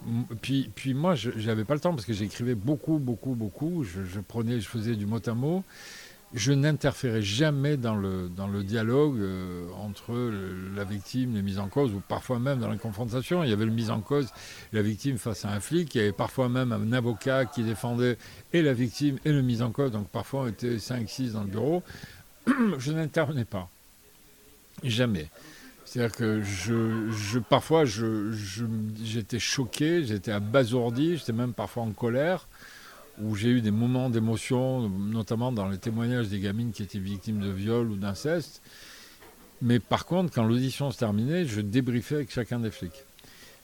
Puis, 0.42 0.70
puis 0.74 0.94
moi, 0.94 1.16
je 1.16 1.32
n'avais 1.46 1.66
pas 1.66 1.74
le 1.74 1.80
temps 1.80 1.94
parce 1.94 2.06
que 2.06 2.14
j'écrivais 2.14 2.56
beaucoup, 2.56 2.98
beaucoup, 2.98 3.36
beaucoup. 3.36 3.84
Je, 3.84 4.20
prenais, 4.20 4.60
je 4.60 4.68
faisais 4.68 4.96
du 4.96 5.06
mot 5.06 5.20
à 5.26 5.34
mot. 5.34 5.64
Je 6.36 6.52
n'interférais 6.52 7.22
jamais 7.22 7.78
dans 7.78 7.96
le, 7.96 8.28
dans 8.28 8.48
le 8.48 8.64
dialogue 8.64 9.20
euh, 9.20 9.70
entre 9.80 10.14
la 10.76 10.84
victime, 10.84 11.34
les 11.34 11.42
mises 11.42 11.60
en 11.60 11.70
cause, 11.70 11.94
ou 11.94 12.02
parfois 12.06 12.40
même 12.40 12.60
dans 12.60 12.70
la 12.70 12.76
confrontation. 12.76 13.44
Il 13.44 13.50
y 13.50 13.54
avait 13.54 13.66
le 13.66 13.72
mise 13.72 13.90
en 13.90 14.02
cause, 14.02 14.28
la 14.74 14.82
victime 14.82 15.18
face 15.18 15.46
à 15.46 15.52
un 15.52 15.62
flic. 15.62 15.96
Il 15.96 16.00
y 16.00 16.02
avait 16.02 16.12
parfois 16.12 16.50
même 16.50 16.74
un 16.74 16.92
avocat 16.92 17.46
qui 17.46 17.64
défendait 17.64 18.18
et 18.52 18.62
la 18.62 18.74
victime 18.74 19.18
et 19.24 19.32
le 19.32 19.42
mise 19.42 19.62
en 19.62 19.72
cause. 19.72 19.92
Donc 19.92 20.10
parfois 20.10 20.42
on 20.42 20.48
était 20.48 20.76
5-6 20.76 21.32
dans 21.32 21.44
le 21.44 21.50
bureau. 21.50 21.84
je 22.78 22.92
n'intervenais 22.92 23.46
pas. 23.46 23.70
Jamais. 24.84 25.30
C'est-à-dire 25.86 26.18
que 26.18 26.42
je, 26.42 27.40
parfois, 27.40 27.86
j'étais 27.86 29.40
choqué, 29.40 30.04
j'étais 30.04 30.32
abasourdi, 30.32 31.16
j'étais 31.18 31.32
même 31.32 31.54
parfois 31.54 31.84
en 31.84 31.92
colère, 31.92 32.48
où 33.22 33.36
j'ai 33.36 33.50
eu 33.50 33.62
des 33.62 33.72
moments 33.72 34.10
d'émotion, 34.10 34.90
notamment 34.90 35.52
dans 35.52 35.70
les 35.70 35.78
témoignages 35.78 36.28
des 36.28 36.40
gamines 36.40 36.72
qui 36.72 36.84
étaient 36.84 37.00
victimes 37.00 37.40
de 37.40 37.50
viol 37.50 37.90
ou 37.90 37.96
d'inceste. 37.96 38.62
Mais 39.62 39.80
par 39.80 40.06
contre, 40.06 40.34
quand 40.34 40.44
l'audition 40.44 40.92
se 40.92 40.98
terminait, 40.98 41.46
je 41.46 41.62
débriefais 41.62 42.16
avec 42.16 42.32
chacun 42.32 42.60
des 42.60 42.72
flics. 42.72 43.06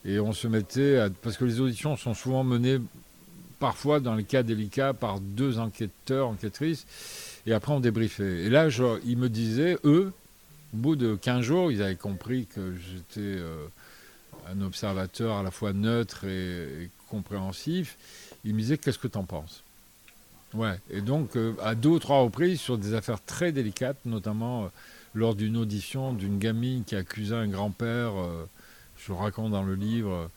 Et 0.06 0.20
on 0.20 0.34
se 0.34 0.48
mettait 0.48 0.98
à, 0.98 1.10
Parce 1.10 1.38
que 1.38 1.46
les 1.46 1.60
auditions 1.60 1.96
sont 1.98 2.14
souvent 2.14 2.44
menées, 2.44 2.80
parfois 3.60 4.00
dans 4.00 4.16
les 4.16 4.24
cas 4.24 4.44
délicats, 4.44 4.94
par 4.94 5.20
deux 5.20 5.60
enquêteurs, 5.60 6.30
enquêtrices. 6.30 6.86
Et 7.46 7.54
après, 7.54 7.74
on 7.74 7.80
débriefait. 7.80 8.44
Et 8.46 8.50
là, 8.50 8.70
ils 9.06 9.18
me 9.18 9.30
disaient, 9.30 9.78
eux, 9.84 10.14
au 10.74 10.78
bout 10.78 10.96
de 10.96 11.16
15 11.16 11.42
jours, 11.42 11.72
ils 11.72 11.82
avaient 11.82 11.96
compris 11.96 12.46
que 12.46 12.74
j'étais 12.76 13.38
euh, 13.40 13.68
un 14.50 14.62
observateur 14.62 15.38
à 15.38 15.44
la 15.44 15.52
fois 15.52 15.74
neutre 15.74 16.26
et, 16.26 16.90
compréhensif. 17.10 17.98
Ils 18.44 18.54
me 18.54 18.60
disaient 18.60 18.78
Qu'est-ce 18.78 19.00
que 19.00 19.08
tu 19.08 19.18
en 19.18 19.24
penses? 19.24 19.64
Ouais. 20.54 20.78
Et 20.90 21.02
donc, 21.02 21.36
euh, 21.36 21.54
à 21.64 21.76
deux 21.76 21.90
ou 21.90 22.00
trois 22.00 22.22
reprises, 22.22 22.60
sur 22.60 22.78
des 22.78 22.94
affaires 22.94 23.24
très 23.24 23.52
délicates, 23.52 24.00
notamment 24.06 24.66
euh, 24.66 24.68
lors 25.14 25.36
d'une 25.36 25.58
audition 25.58 26.14
d'une 26.14 26.40
gamine 26.40 26.84
qui 26.84 26.96
accusait 26.96 27.36
un 27.36 27.48
grand-père, 27.48 28.14
je 28.98 29.12
raconte 29.12 29.52
dans 29.52 29.64
le 29.64 29.76
livre, 29.76 30.30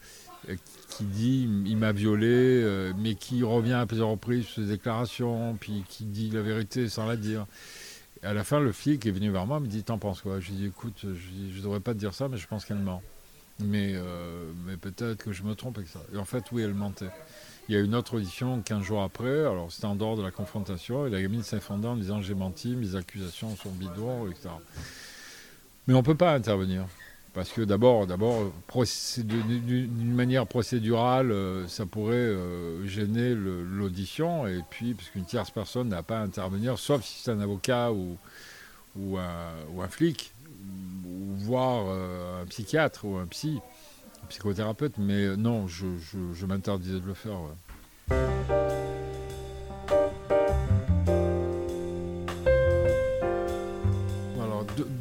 qui 0.88 1.04
dit 1.04 1.48
il 1.64 1.76
m'a 1.76 1.92
violé, 1.92 2.92
mais 2.98 3.14
qui 3.14 3.44
revient 3.44 3.74
à 3.74 3.86
plusieurs 3.86 4.08
reprises 4.08 4.46
sur 4.46 4.64
ses 4.64 4.68
déclarations, 4.68 5.56
puis 5.60 5.84
qui 5.88 6.02
dit 6.04 6.28
la 6.30 6.42
vérité 6.42 6.88
sans 6.88 7.06
la 7.06 7.14
dire 7.14 7.46
à 8.24 8.32
la 8.32 8.42
fin, 8.42 8.58
le 8.58 8.72
flic 8.72 9.04
est 9.06 9.10
venu 9.10 9.30
vers 9.30 9.46
moi, 9.46 9.60
me 9.60 9.66
dit 9.66 9.82
T'en 9.82 9.98
penses 9.98 10.22
quoi? 10.22 10.40
Je 10.40 10.48
lui 10.48 10.56
dit 10.56 10.66
Écoute, 10.66 11.00
je 11.02 11.56
ne 11.56 11.62
devrais 11.62 11.80
pas 11.80 11.92
te 11.92 11.98
dire 11.98 12.14
ça, 12.14 12.28
mais 12.28 12.38
je 12.38 12.46
pense 12.46 12.64
qu'elle 12.64 12.78
ment. 12.78 13.02
Mais, 13.60 13.92
euh, 13.94 14.50
mais 14.66 14.76
peut-être 14.76 15.22
que 15.22 15.32
je 15.32 15.42
me 15.42 15.54
trompe 15.54 15.78
avec 15.78 15.88
ça. 15.88 16.00
Et 16.12 16.16
en 16.16 16.24
fait, 16.24 16.44
oui, 16.50 16.62
elle 16.62 16.74
mentait. 16.74 17.10
Il 17.68 17.74
y 17.74 17.78
a 17.78 17.80
une 17.80 17.94
autre 17.94 18.16
audition 18.16 18.60
15 18.60 18.82
jours 18.82 19.02
après, 19.02 19.40
alors 19.40 19.72
c'était 19.72 19.86
en 19.86 19.96
dehors 19.96 20.16
de 20.16 20.22
la 20.22 20.30
confrontation, 20.30 21.06
et 21.06 21.10
la 21.10 21.22
gamine 21.22 21.42
s'effondrait 21.42 21.90
en 21.90 21.96
disant 21.96 22.20
J'ai 22.20 22.34
menti, 22.34 22.76
mes 22.76 22.94
accusations 22.94 23.56
sont 23.56 23.70
etc. 24.30 24.50
Mais 25.86 25.94
on 25.94 25.98
ne 25.98 26.02
peut 26.02 26.14
pas 26.14 26.34
intervenir. 26.34 26.86
Parce 27.34 27.50
que 27.50 27.62
d'abord, 27.62 28.06
d'abord, 28.06 28.52
d'une 29.18 30.14
manière 30.14 30.46
procédurale, 30.46 31.32
euh, 31.32 31.66
ça 31.66 31.84
pourrait 31.84 32.14
euh, 32.14 32.86
gêner 32.86 33.34
l'audition, 33.34 34.46
et 34.46 34.60
puis 34.70 34.94
parce 34.94 35.08
qu'une 35.08 35.24
tierce 35.24 35.50
personne 35.50 35.88
n'a 35.88 36.04
pas 36.04 36.20
à 36.20 36.22
intervenir, 36.22 36.78
sauf 36.78 37.02
si 37.02 37.22
c'est 37.22 37.32
un 37.32 37.40
avocat 37.40 37.90
ou, 37.90 38.16
ou, 38.96 39.18
un, 39.18 39.88
flic, 39.88 40.32
ou 41.04 41.34
voire 41.38 41.86
euh, 41.88 42.42
un 42.42 42.46
psychiatre 42.46 43.04
ou 43.04 43.16
un 43.16 43.26
psy, 43.26 43.58
psychothérapeute, 44.28 44.98
mais 44.98 45.36
non, 45.36 45.66
je, 45.66 46.46
m'interdisais 46.46 47.00
de 47.00 47.06
le 47.06 47.14
faire. 47.14 47.38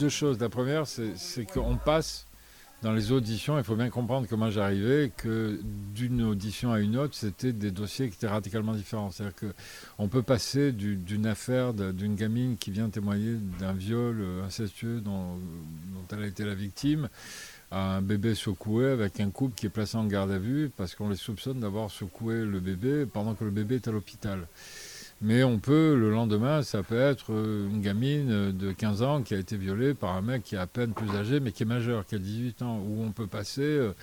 deux 0.03 0.09
choses. 0.09 0.39
La 0.39 0.49
première, 0.49 0.85
c'est 0.87 1.45
qu'on 1.45 1.77
passe 1.77 2.27
dans 2.83 2.91
les 2.91 3.13
auditions, 3.13 3.57
il 3.57 3.63
faut 3.63 3.77
bien 3.77 3.89
comprendre 3.89 4.27
comment 4.29 4.51
j'arrivais, 4.51 5.09
que 5.15 5.57
d'une 5.95 6.21
audition 6.21 6.73
à 6.73 6.81
une 6.81 6.97
autre, 6.97 7.15
c'était 7.15 7.53
des 7.53 7.71
dossiers 7.71 8.09
qui 8.09 8.15
étaient 8.15 8.27
radicalement 8.27 8.73
différents. 8.73 9.09
C'est-à-dire 9.09 9.35
qu'on 9.39 10.09
peut 10.09 10.21
passer 10.21 10.73
d'une 10.73 11.25
affaire 11.25 11.73
d'une 11.73 12.15
gamine 12.15 12.57
qui 12.57 12.71
vient 12.71 12.89
témoigner 12.89 13.37
d'un 13.57 13.71
viol 13.71 14.19
euh, 14.19 14.43
incestueux 14.43 14.99
dont, 14.99 15.35
dont, 15.37 16.05
elle 16.11 16.23
a 16.23 16.27
été 16.27 16.43
la 16.43 16.55
victime, 16.55 17.07
un 17.73 18.01
bébé 18.01 18.35
secoué 18.35 18.87
avec 18.87 19.19
un 19.19 19.31
couple 19.31 19.55
qui 19.55 19.65
est 19.65 19.69
placé 19.69 19.97
en 19.97 20.05
garde 20.05 20.31
à 20.31 20.37
vue 20.37 20.71
parce 20.75 20.93
qu'on 20.95 21.09
les 21.09 21.15
soupçonne 21.15 21.59
d'avoir 21.59 21.89
secoué 21.89 22.45
le 22.45 22.59
bébé 22.59 23.05
pendant 23.05 23.33
que 23.33 23.43
le 23.43 23.51
bébé 23.51 23.75
est 23.75 23.87
à 23.87 23.91
l'hôpital. 23.91 24.47
Mais 25.21 25.43
on 25.43 25.57
peut, 25.57 25.95
le 25.95 26.11
lendemain, 26.11 26.63
ça 26.63 26.83
peut 26.83 26.99
être 26.99 27.31
euh, 27.31 27.69
une 27.69 27.81
gamine 27.81 28.51
de 28.51 28.71
15 28.73 29.03
ans 29.03 29.21
qui 29.21 29.33
a 29.33 29.37
été 29.37 29.55
violée 29.55 29.93
par 29.93 30.17
un 30.17 30.21
mec 30.21 30.43
qui 30.43 30.55
est 30.55 30.57
à 30.57 30.67
peine 30.67 30.93
plus 30.93 31.09
âgé, 31.15 31.39
mais 31.39 31.53
qui 31.53 31.63
est 31.63 31.65
majeur, 31.65 32.05
qui 32.05 32.15
a 32.15 32.19
18 32.19 32.61
ans. 32.61 32.79
Ou 32.79 33.03
on 33.03 33.11
peut 33.11 33.27
passer 33.27 33.61
euh, 33.61 33.93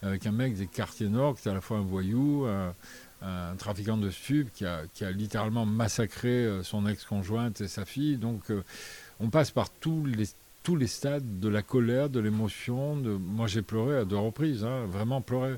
avec 0.00 0.26
un 0.26 0.32
mec 0.32 0.56
des 0.56 0.66
quartiers 0.66 1.10
nord, 1.10 1.38
qui 1.38 1.48
est 1.48 1.50
à 1.50 1.54
la 1.54 1.60
fois 1.60 1.76
un 1.76 1.82
voyou, 1.82 2.46
un, 2.46 3.56
trafiquant 3.58 3.98
de 3.98 4.08
stupes, 4.08 4.50
qui 4.54 4.64
a, 4.64 5.10
littéralement 5.10 5.66
massacré 5.66 6.46
euh, 6.46 6.62
son 6.62 6.86
ex-conjointe 6.86 7.60
et 7.60 7.68
sa 7.68 7.84
fille. 7.84 8.16
Donc 8.16 8.50
on 9.20 9.28
passe 9.28 9.50
par 9.50 9.68
tous 9.68 10.06
les, 10.06 10.24
tous 10.62 10.76
les 10.76 10.86
stades 10.86 11.40
de 11.40 11.48
la 11.48 11.62
colère, 11.62 12.10
de 12.10 12.20
l'émotion. 12.20 12.96
De... 12.96 13.10
Moi 13.10 13.46
j'ai 13.46 13.62
pleuré 13.62 13.96
à 13.96 14.04
deux 14.04 14.18
reprises, 14.18 14.64
hein, 14.64 14.86
vraiment 14.86 15.20
pleuré. 15.20 15.56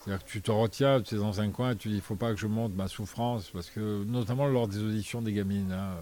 C'est-à-dire 0.00 0.24
que 0.24 0.30
tu 0.30 0.42
te 0.42 0.50
retiens, 0.50 1.00
tu 1.00 1.14
es 1.14 1.18
dans 1.18 1.40
un 1.40 1.50
coin, 1.50 1.74
tu 1.74 1.88
dis 1.88 1.94
il 1.94 2.00
faut 2.02 2.16
pas 2.16 2.32
que 2.34 2.38
je 2.38 2.46
monte 2.46 2.74
ma 2.74 2.88
souffrance, 2.88 3.50
parce 3.50 3.70
que 3.70 4.04
notamment 4.04 4.46
lors 4.46 4.68
des 4.68 4.82
auditions 4.82 5.22
des 5.22 5.32
gamines, 5.32 5.72
hein, 5.72 5.96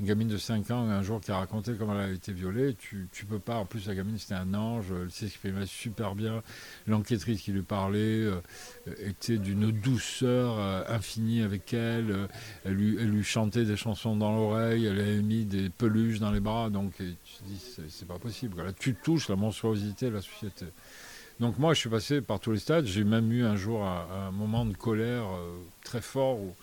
une 0.00 0.06
gamine 0.06 0.28
de 0.28 0.38
5 0.38 0.70
ans 0.72 0.88
un 0.88 1.02
jour 1.02 1.20
qui 1.20 1.30
a 1.30 1.36
raconté 1.36 1.74
comment 1.78 1.94
elle 1.94 2.10
a 2.10 2.12
été 2.12 2.32
violée, 2.32 2.74
tu 2.74 3.08
ne 3.22 3.28
peux 3.28 3.38
pas, 3.38 3.56
en 3.56 3.64
plus 3.64 3.86
la 3.86 3.94
gamine 3.94 4.18
c'était 4.18 4.34
un 4.34 4.52
ange, 4.54 4.86
elle 4.90 5.10
s'exprimait 5.10 5.66
super 5.66 6.14
bien, 6.14 6.42
l'enquêtrice 6.86 7.40
qui 7.40 7.52
lui 7.52 7.62
parlait 7.62 8.24
euh, 8.24 8.40
était 8.98 9.38
d'une 9.38 9.70
douceur 9.70 10.58
euh, 10.58 10.82
infinie 10.88 11.42
avec 11.42 11.72
elle, 11.72 12.10
euh, 12.10 12.26
elle, 12.64 12.74
lui, 12.74 12.96
elle, 12.98 13.10
lui, 13.10 13.22
chantait 13.22 13.64
des 13.64 13.76
chansons 13.76 14.16
dans 14.16 14.34
l'oreille, 14.34 14.86
elle 14.86 14.98
avait 14.98 15.22
mis 15.22 15.44
des 15.44 15.68
peluches 15.68 16.18
dans 16.18 16.32
les 16.32 16.40
bras, 16.40 16.70
donc 16.70 16.94
tu 16.96 17.04
te 17.04 17.44
dis 17.44 17.76
c'est 17.88 18.08
pas 18.08 18.18
possible, 18.18 18.64
là 18.64 18.72
tu 18.72 18.94
touches 18.94 19.28
la 19.28 19.36
monstruosité 19.36 20.06
de 20.06 20.14
la 20.14 20.22
société. 20.22 20.66
Donc 21.40 21.58
moi, 21.58 21.74
je 21.74 21.80
suis 21.80 21.90
passé 21.90 22.20
par 22.20 22.38
tous 22.38 22.52
les 22.52 22.60
stades. 22.60 22.86
J'ai 22.86 23.02
même 23.02 23.32
eu 23.32 23.44
un 23.44 23.56
jour 23.56 23.84
un, 23.84 24.30
moment 24.30 24.64
de 24.64 24.72
colère 24.72 25.24
très 25.82 26.00
fort 26.00 26.38
où 26.38 26.54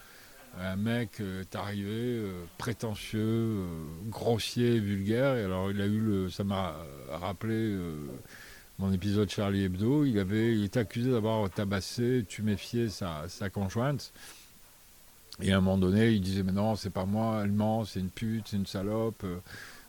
un 0.60 0.76
mec 0.76 1.22
euh, 1.22 1.42
est 1.42 1.56
arrivé 1.56 1.90
euh, 1.90 2.44
prétentieux, 2.58 3.66
grossier, 4.10 4.80
vulgaire. 4.80 5.36
Et 5.36 5.44
alors, 5.44 5.72
il 5.72 5.82
a 5.82 5.86
eu 5.86 6.00
le, 6.00 6.30
ça 6.30 6.44
m'a 6.44 6.76
rappelé 7.10 7.78
mon 8.80 8.92
épisode 8.92 9.30
Charlie 9.30 9.64
Hebdo. 9.64 10.06
Il 10.06 10.20
avait, 10.20 10.60
était 10.62 10.80
accusé 10.80 11.12
d'avoir 11.12 11.50
tabassé, 11.50 12.26
tuméfié 12.28 12.90
sa, 12.90 13.28
conjointe. 13.52 14.12
Et 15.42 15.54
à 15.54 15.58
un 15.58 15.62
moment 15.62 15.78
donné, 15.78 16.10
il 16.10 16.22
disait 16.22 16.44
mais 16.44 16.52
non, 16.52 16.76
c'est 16.76 16.90
pas 16.90 17.06
moi, 17.06 17.42
elle 17.44 17.52
ment, 17.52 17.86
c'est 17.86 18.00
une 18.00 18.10
pute, 18.10 18.48
c'est 18.50 18.58
une 18.58 18.66
salope. 18.66 19.26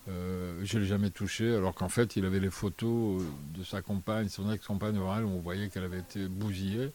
Euh, 0.09 0.61
je 0.65 0.77
ne 0.77 0.83
l'ai 0.83 0.89
jamais 0.89 1.11
touché, 1.11 1.55
alors 1.55 1.75
qu'en 1.75 1.89
fait, 1.89 2.17
il 2.17 2.25
avait 2.25 2.41
les 2.41 2.51
photos 2.51 3.23
de 3.55 3.63
sa 3.63 3.83
compagne, 3.83 4.29
son 4.29 4.51
ex-compagne 4.51 4.99
où 4.99 5.03
on 5.03 5.41
voyait 5.41 5.69
qu'elle 5.69 5.85
avait 5.85 6.01
été 6.01 6.27
bousillée. 6.27 6.91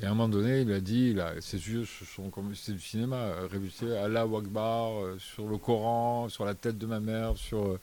Et 0.00 0.06
à 0.06 0.08
un 0.08 0.14
moment 0.14 0.28
donné, 0.28 0.62
il 0.62 0.72
a 0.72 0.80
dit, 0.80 1.16
ses 1.40 1.56
yeux 1.68 1.84
sont 1.84 2.30
comme 2.30 2.54
c'était 2.54 2.72
du 2.72 2.80
cinéma, 2.80 3.32
révulsé 3.50 3.96
Allah 3.96 4.22
Akbar, 4.22 4.92
euh, 4.92 5.18
sur 5.18 5.46
le 5.48 5.56
Coran, 5.56 6.28
sur 6.28 6.44
la 6.44 6.54
tête 6.54 6.78
de 6.78 6.86
ma 6.86 6.98
mère, 6.98 7.36
sur, 7.36 7.64
euh, 7.64 7.80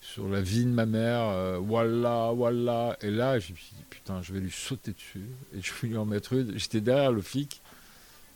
sur 0.00 0.28
la 0.28 0.40
vie 0.40 0.64
de 0.64 0.70
ma 0.70 0.86
mère, 0.86 1.60
Wallah, 1.60 2.32
Wallah. 2.32 2.96
Et 3.02 3.10
là, 3.10 3.38
j'ai 3.38 3.52
dit, 3.52 3.84
putain, 3.90 4.22
je 4.22 4.32
vais 4.32 4.40
lui 4.40 4.50
sauter 4.50 4.92
dessus, 4.92 5.26
et 5.54 5.60
je 5.60 5.72
vais 5.80 5.88
lui 5.88 5.96
en 5.98 6.06
mettre 6.06 6.32
une. 6.32 6.58
J'étais 6.58 6.80
derrière 6.80 7.12
le 7.12 7.20
flic, 7.20 7.60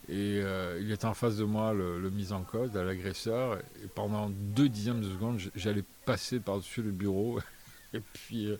et 0.08 0.40
euh, 0.40 0.78
il 0.80 0.92
était 0.92 1.06
en 1.06 1.14
face 1.14 1.36
de 1.36 1.44
moi, 1.44 1.72
le, 1.72 1.98
le 1.98 2.10
mis 2.10 2.32
en 2.32 2.42
cause, 2.42 2.72
l'agresseur. 2.72 3.58
Et 3.82 3.88
pendant 3.88 4.30
deux 4.30 4.68
dixièmes 4.68 5.00
de 5.00 5.10
seconde, 5.10 5.40
j'allais 5.56 5.84
passer 6.04 6.38
par-dessus 6.38 6.82
le 6.82 6.92
bureau. 6.92 7.40
et 7.96 8.02
puis, 8.12 8.46
euh, 8.46 8.56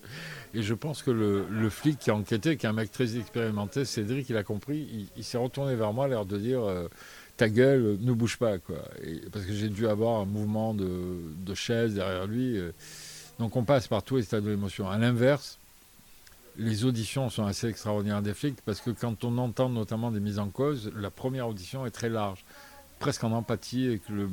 et 0.53 0.61
je 0.61 0.73
pense 0.73 1.01
que 1.01 1.11
le, 1.11 1.69
flic 1.69 1.99
qui 1.99 2.09
a 2.09 2.15
enquêté, 2.15 2.57
qui 2.57 2.65
est 2.65 2.69
un 2.69 2.73
mec 2.73 2.91
très 2.91 3.17
expérimenté, 3.17 3.85
Cédric, 3.85 4.29
il 4.29 4.37
a 4.37 4.43
compris. 4.43 5.09
Il, 5.15 5.23
s'est 5.23 5.37
retourné 5.37 5.75
vers 5.75 5.93
moi, 5.93 6.07
l'air 6.07 6.25
de 6.25 6.37
dire 6.37 6.63
euh, 6.63 6.87
ta 7.37 7.49
gueule, 7.49 7.97
ne 8.01 8.11
bouge 8.13 8.37
pas, 8.37 8.57
quoi. 8.57 8.77
Parce 9.31 9.45
que 9.45 9.53
j'ai 9.53 9.69
dû 9.69 9.87
avoir 9.87 10.21
un 10.21 10.25
mouvement 10.25 10.73
de, 10.73 11.53
chaise 11.53 11.95
derrière 11.95 12.27
lui. 12.27 12.59
donc 13.39 13.55
on 13.55 13.63
passe 13.63 13.87
par 13.87 14.03
tous 14.03 14.17
les 14.17 14.23
stades 14.23 14.43
de 14.43 14.49
l'émotion. 14.49 14.89
À 14.89 14.97
l'inverse, 14.97 15.59
les 16.57 16.85
auditions 16.85 17.29
sont 17.29 17.45
assez 17.45 17.67
extraordinaires 17.67 18.21
des 18.21 18.33
flics 18.33 18.59
parce 18.65 18.81
que 18.81 18.89
quand 18.89 19.23
on 19.23 19.37
entend 19.37 19.69
notamment 19.69 20.11
des 20.11 20.19
mises 20.19 20.39
en 20.39 20.49
cause, 20.49 20.91
la 20.95 21.11
première 21.11 21.47
audition 21.47 21.85
est 21.85 21.91
très 21.91 22.09
large, 22.09 22.43
presque 22.99 23.23
en 23.23 23.31
empathie, 23.31 23.87
et 23.87 23.99
que 23.99 24.29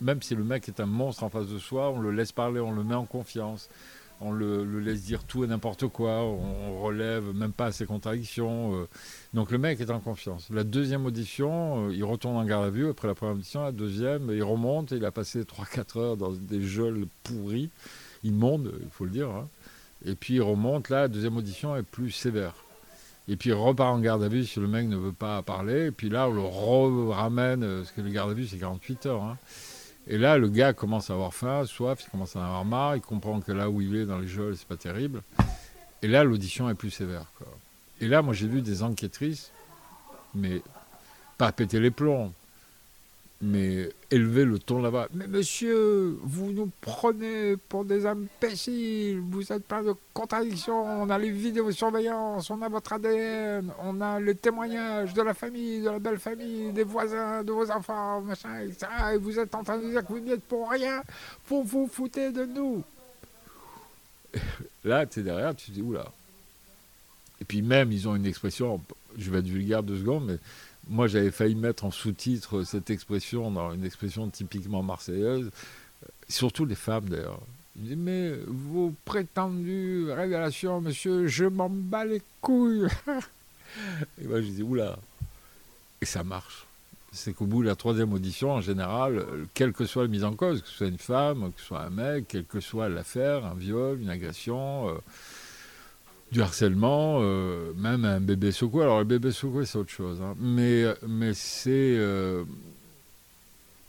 même 0.00 0.22
si 0.22 0.34
le 0.34 0.44
mec 0.44 0.68
est 0.68 0.80
un 0.80 0.86
monstre 0.86 1.24
en 1.24 1.30
face 1.30 1.48
de 1.48 1.58
soi, 1.58 1.90
on 1.90 2.00
le 2.00 2.10
laisse 2.10 2.32
parler, 2.32 2.60
on 2.60 2.72
le 2.72 2.84
met 2.84 2.94
en 2.94 3.06
confiance, 3.06 3.68
on 4.20 4.32
le, 4.32 4.64
laisse 4.80 5.02
dire 5.02 5.24
tout 5.24 5.44
et 5.44 5.46
n'importe 5.46 5.88
quoi, 5.88 6.22
on, 6.22 6.82
relève 6.82 7.34
même 7.34 7.52
pas 7.52 7.72
ses 7.72 7.86
contradictions. 7.86 8.76
Euh. 8.76 8.88
donc 9.32 9.50
le 9.50 9.58
mec 9.58 9.80
est 9.80 9.90
en 9.90 10.00
confiance. 10.00 10.48
La 10.50 10.64
deuxième 10.64 11.06
audition, 11.06 11.88
euh, 11.88 11.94
il 11.94 12.04
retourne 12.04 12.36
en 12.36 12.44
garde 12.44 12.64
à 12.64 12.70
vue 12.70 12.88
après 12.88 13.08
la 13.08 13.14
première 13.14 13.34
audition, 13.34 13.62
la 13.62 13.72
deuxième, 13.72 14.30
il 14.30 14.42
remonte, 14.42 14.90
il 14.90 15.04
a 15.04 15.10
passé 15.10 15.42
3-4 15.42 15.98
heures 15.98 16.16
dans 16.16 16.32
des 16.32 16.62
geôles 16.62 17.06
pourris, 17.22 17.70
immondes, 18.22 18.72
il 18.82 18.90
faut 18.90 19.04
le 19.04 19.10
dire. 19.10 19.30
Hein. 19.30 19.48
Et 20.04 20.14
puis 20.14 20.34
il 20.34 20.42
remonte, 20.42 20.90
là, 20.90 21.02
la 21.02 21.08
deuxième 21.08 21.36
audition 21.36 21.74
est 21.76 21.82
plus 21.82 22.10
sévère. 22.10 22.54
Et 23.26 23.36
puis 23.36 23.50
il 23.50 23.54
repart 23.54 23.94
en 23.94 24.00
garde 24.00 24.22
à 24.22 24.28
vue 24.28 24.44
si 24.44 24.60
le 24.60 24.68
mec 24.68 24.86
ne 24.86 24.96
veut 24.96 25.12
pas 25.12 25.40
parler. 25.42 25.86
Et 25.86 25.90
puis 25.90 26.10
là, 26.10 26.28
on 26.28 26.32
le 26.32 27.10
ramène, 27.10 27.62
euh, 27.62 27.78
parce 27.80 27.92
que 27.92 28.02
le 28.02 28.10
garde 28.10 28.30
à 28.30 28.34
vue, 28.34 28.46
c'est 28.46 28.58
48 28.58 29.06
heures. 29.06 29.22
Hein. 29.22 29.38
Et 30.06 30.18
là, 30.18 30.36
le 30.36 30.48
gars 30.48 30.72
commence 30.72 31.10
à 31.10 31.14
avoir 31.14 31.32
faim, 31.32 31.64
soif, 31.64 32.04
il 32.06 32.10
commence 32.10 32.36
à 32.36 32.40
en 32.40 32.44
avoir 32.44 32.64
marre, 32.64 32.96
il 32.96 33.00
comprend 33.00 33.40
que 33.40 33.52
là 33.52 33.70
où 33.70 33.80
il 33.80 33.96
est 33.96 34.04
dans 34.04 34.18
les 34.18 34.26
geôles, 34.26 34.56
c'est 34.56 34.68
pas 34.68 34.76
terrible. 34.76 35.22
Et 36.02 36.08
là, 36.08 36.24
l'audition 36.24 36.68
est 36.68 36.74
plus 36.74 36.90
sévère. 36.90 37.24
Et 38.00 38.08
là, 38.08 38.20
moi, 38.20 38.34
j'ai 38.34 38.46
vu 38.46 38.60
des 38.60 38.82
enquêtrices, 38.82 39.50
mais 40.34 40.60
pas 41.38 41.52
péter 41.52 41.80
les 41.80 41.90
plombs, 41.90 42.32
mais 43.40 43.90
élever 44.10 44.44
le 44.44 44.58
ton 44.58 44.80
là-bas. 44.80 45.08
Mais 45.12 45.26
monsieur, 45.26 46.18
vous 46.22 46.52
nous 46.52 46.70
prenez 46.80 47.56
pour 47.56 47.84
des 47.84 48.06
imbéciles, 48.06 49.20
vous 49.20 49.52
êtes 49.52 49.64
plein 49.64 49.82
de 49.82 49.94
contradictions, 50.12 51.02
on 51.02 51.10
a 51.10 51.18
les 51.18 51.30
vidéosurveillances, 51.30 52.48
on 52.50 52.62
a 52.62 52.68
votre 52.68 52.94
ADN, 52.94 53.72
on 53.80 54.00
a 54.00 54.20
les 54.20 54.34
témoignages 54.34 55.12
de 55.14 55.22
la 55.22 55.34
famille, 55.34 55.80
de 55.80 55.90
la 55.90 55.98
belle 55.98 56.18
famille, 56.18 56.72
des 56.72 56.84
voisins, 56.84 57.42
de 57.42 57.52
vos 57.52 57.70
enfants, 57.70 58.20
machin, 58.22 58.60
etc. 58.60 58.86
Et 59.14 59.18
vous 59.18 59.38
êtes 59.38 59.54
en 59.54 59.62
train 59.62 59.78
de 59.78 59.90
dire 59.90 60.06
que 60.06 60.12
vous 60.12 60.20
n'y 60.20 60.32
êtes 60.32 60.44
pour 60.44 60.70
rien, 60.70 61.02
pour 61.46 61.64
vous 61.64 61.86
foutre 61.86 62.32
de 62.32 62.44
nous. 62.44 62.82
Là, 64.84 65.06
tu 65.06 65.20
es 65.20 65.22
derrière, 65.22 65.54
tu 65.54 65.66
te 65.66 65.72
dis, 65.72 65.82
oula. 65.82 66.10
Et 67.40 67.44
puis 67.44 67.62
même, 67.62 67.92
ils 67.92 68.08
ont 68.08 68.14
une 68.14 68.26
expression, 68.26 68.80
je 69.18 69.30
vais 69.30 69.40
être 69.40 69.46
vulgaire 69.46 69.82
deux 69.82 69.98
secondes, 69.98 70.26
mais 70.26 70.38
moi, 70.88 71.06
j'avais 71.06 71.30
failli 71.30 71.54
mettre 71.54 71.84
en 71.84 71.90
sous-titre 71.90 72.62
cette 72.64 72.90
expression 72.90 73.50
dans 73.50 73.72
une 73.72 73.84
expression 73.84 74.28
typiquement 74.28 74.82
marseillaise, 74.82 75.50
surtout 76.28 76.64
les 76.64 76.74
femmes 76.74 77.08
d'ailleurs. 77.08 77.40
Ils 77.76 77.82
disaient, 77.82 77.96
mais 77.96 78.32
vos 78.46 78.92
prétendues 79.04 80.10
révélations, 80.10 80.80
monsieur, 80.80 81.26
je 81.26 81.46
m'en 81.46 81.68
bats 81.70 82.04
les 82.04 82.22
couilles. 82.40 82.86
Et 84.22 84.26
moi, 84.26 84.40
je 84.40 84.48
dis, 84.48 84.62
oula. 84.62 84.98
Et 86.00 86.06
ça 86.06 86.22
marche. 86.22 86.66
C'est 87.12 87.32
qu'au 87.32 87.46
bout 87.46 87.62
de 87.62 87.68
la 87.68 87.76
troisième 87.76 88.12
audition, 88.12 88.52
en 88.52 88.60
général, 88.60 89.24
quelle 89.54 89.72
que 89.72 89.86
soit 89.86 90.02
la 90.02 90.08
mise 90.08 90.24
en 90.24 90.34
cause, 90.34 90.62
que 90.62 90.68
ce 90.68 90.74
soit 90.74 90.86
une 90.88 90.98
femme, 90.98 91.52
que 91.52 91.60
ce 91.60 91.66
soit 91.66 91.82
un 91.82 91.90
mec, 91.90 92.26
quelle 92.28 92.44
que 92.44 92.60
soit 92.60 92.88
l'affaire, 92.88 93.44
un 93.46 93.54
viol, 93.54 94.00
une 94.00 94.10
agression, 94.10 94.88
euh, 94.88 94.98
du 96.32 96.42
harcèlement, 96.42 97.18
euh, 97.20 97.72
même 97.76 98.04
un 98.04 98.20
bébé 98.20 98.52
secoué. 98.52 98.82
Alors 98.82 98.98
le 98.98 99.04
bébé 99.04 99.30
secoué, 99.30 99.66
c'est 99.66 99.78
autre 99.78 99.90
chose. 99.90 100.20
Hein. 100.20 100.34
Mais, 100.40 100.84
mais 101.06 101.34
c'est... 101.34 101.70
Euh, 101.96 102.44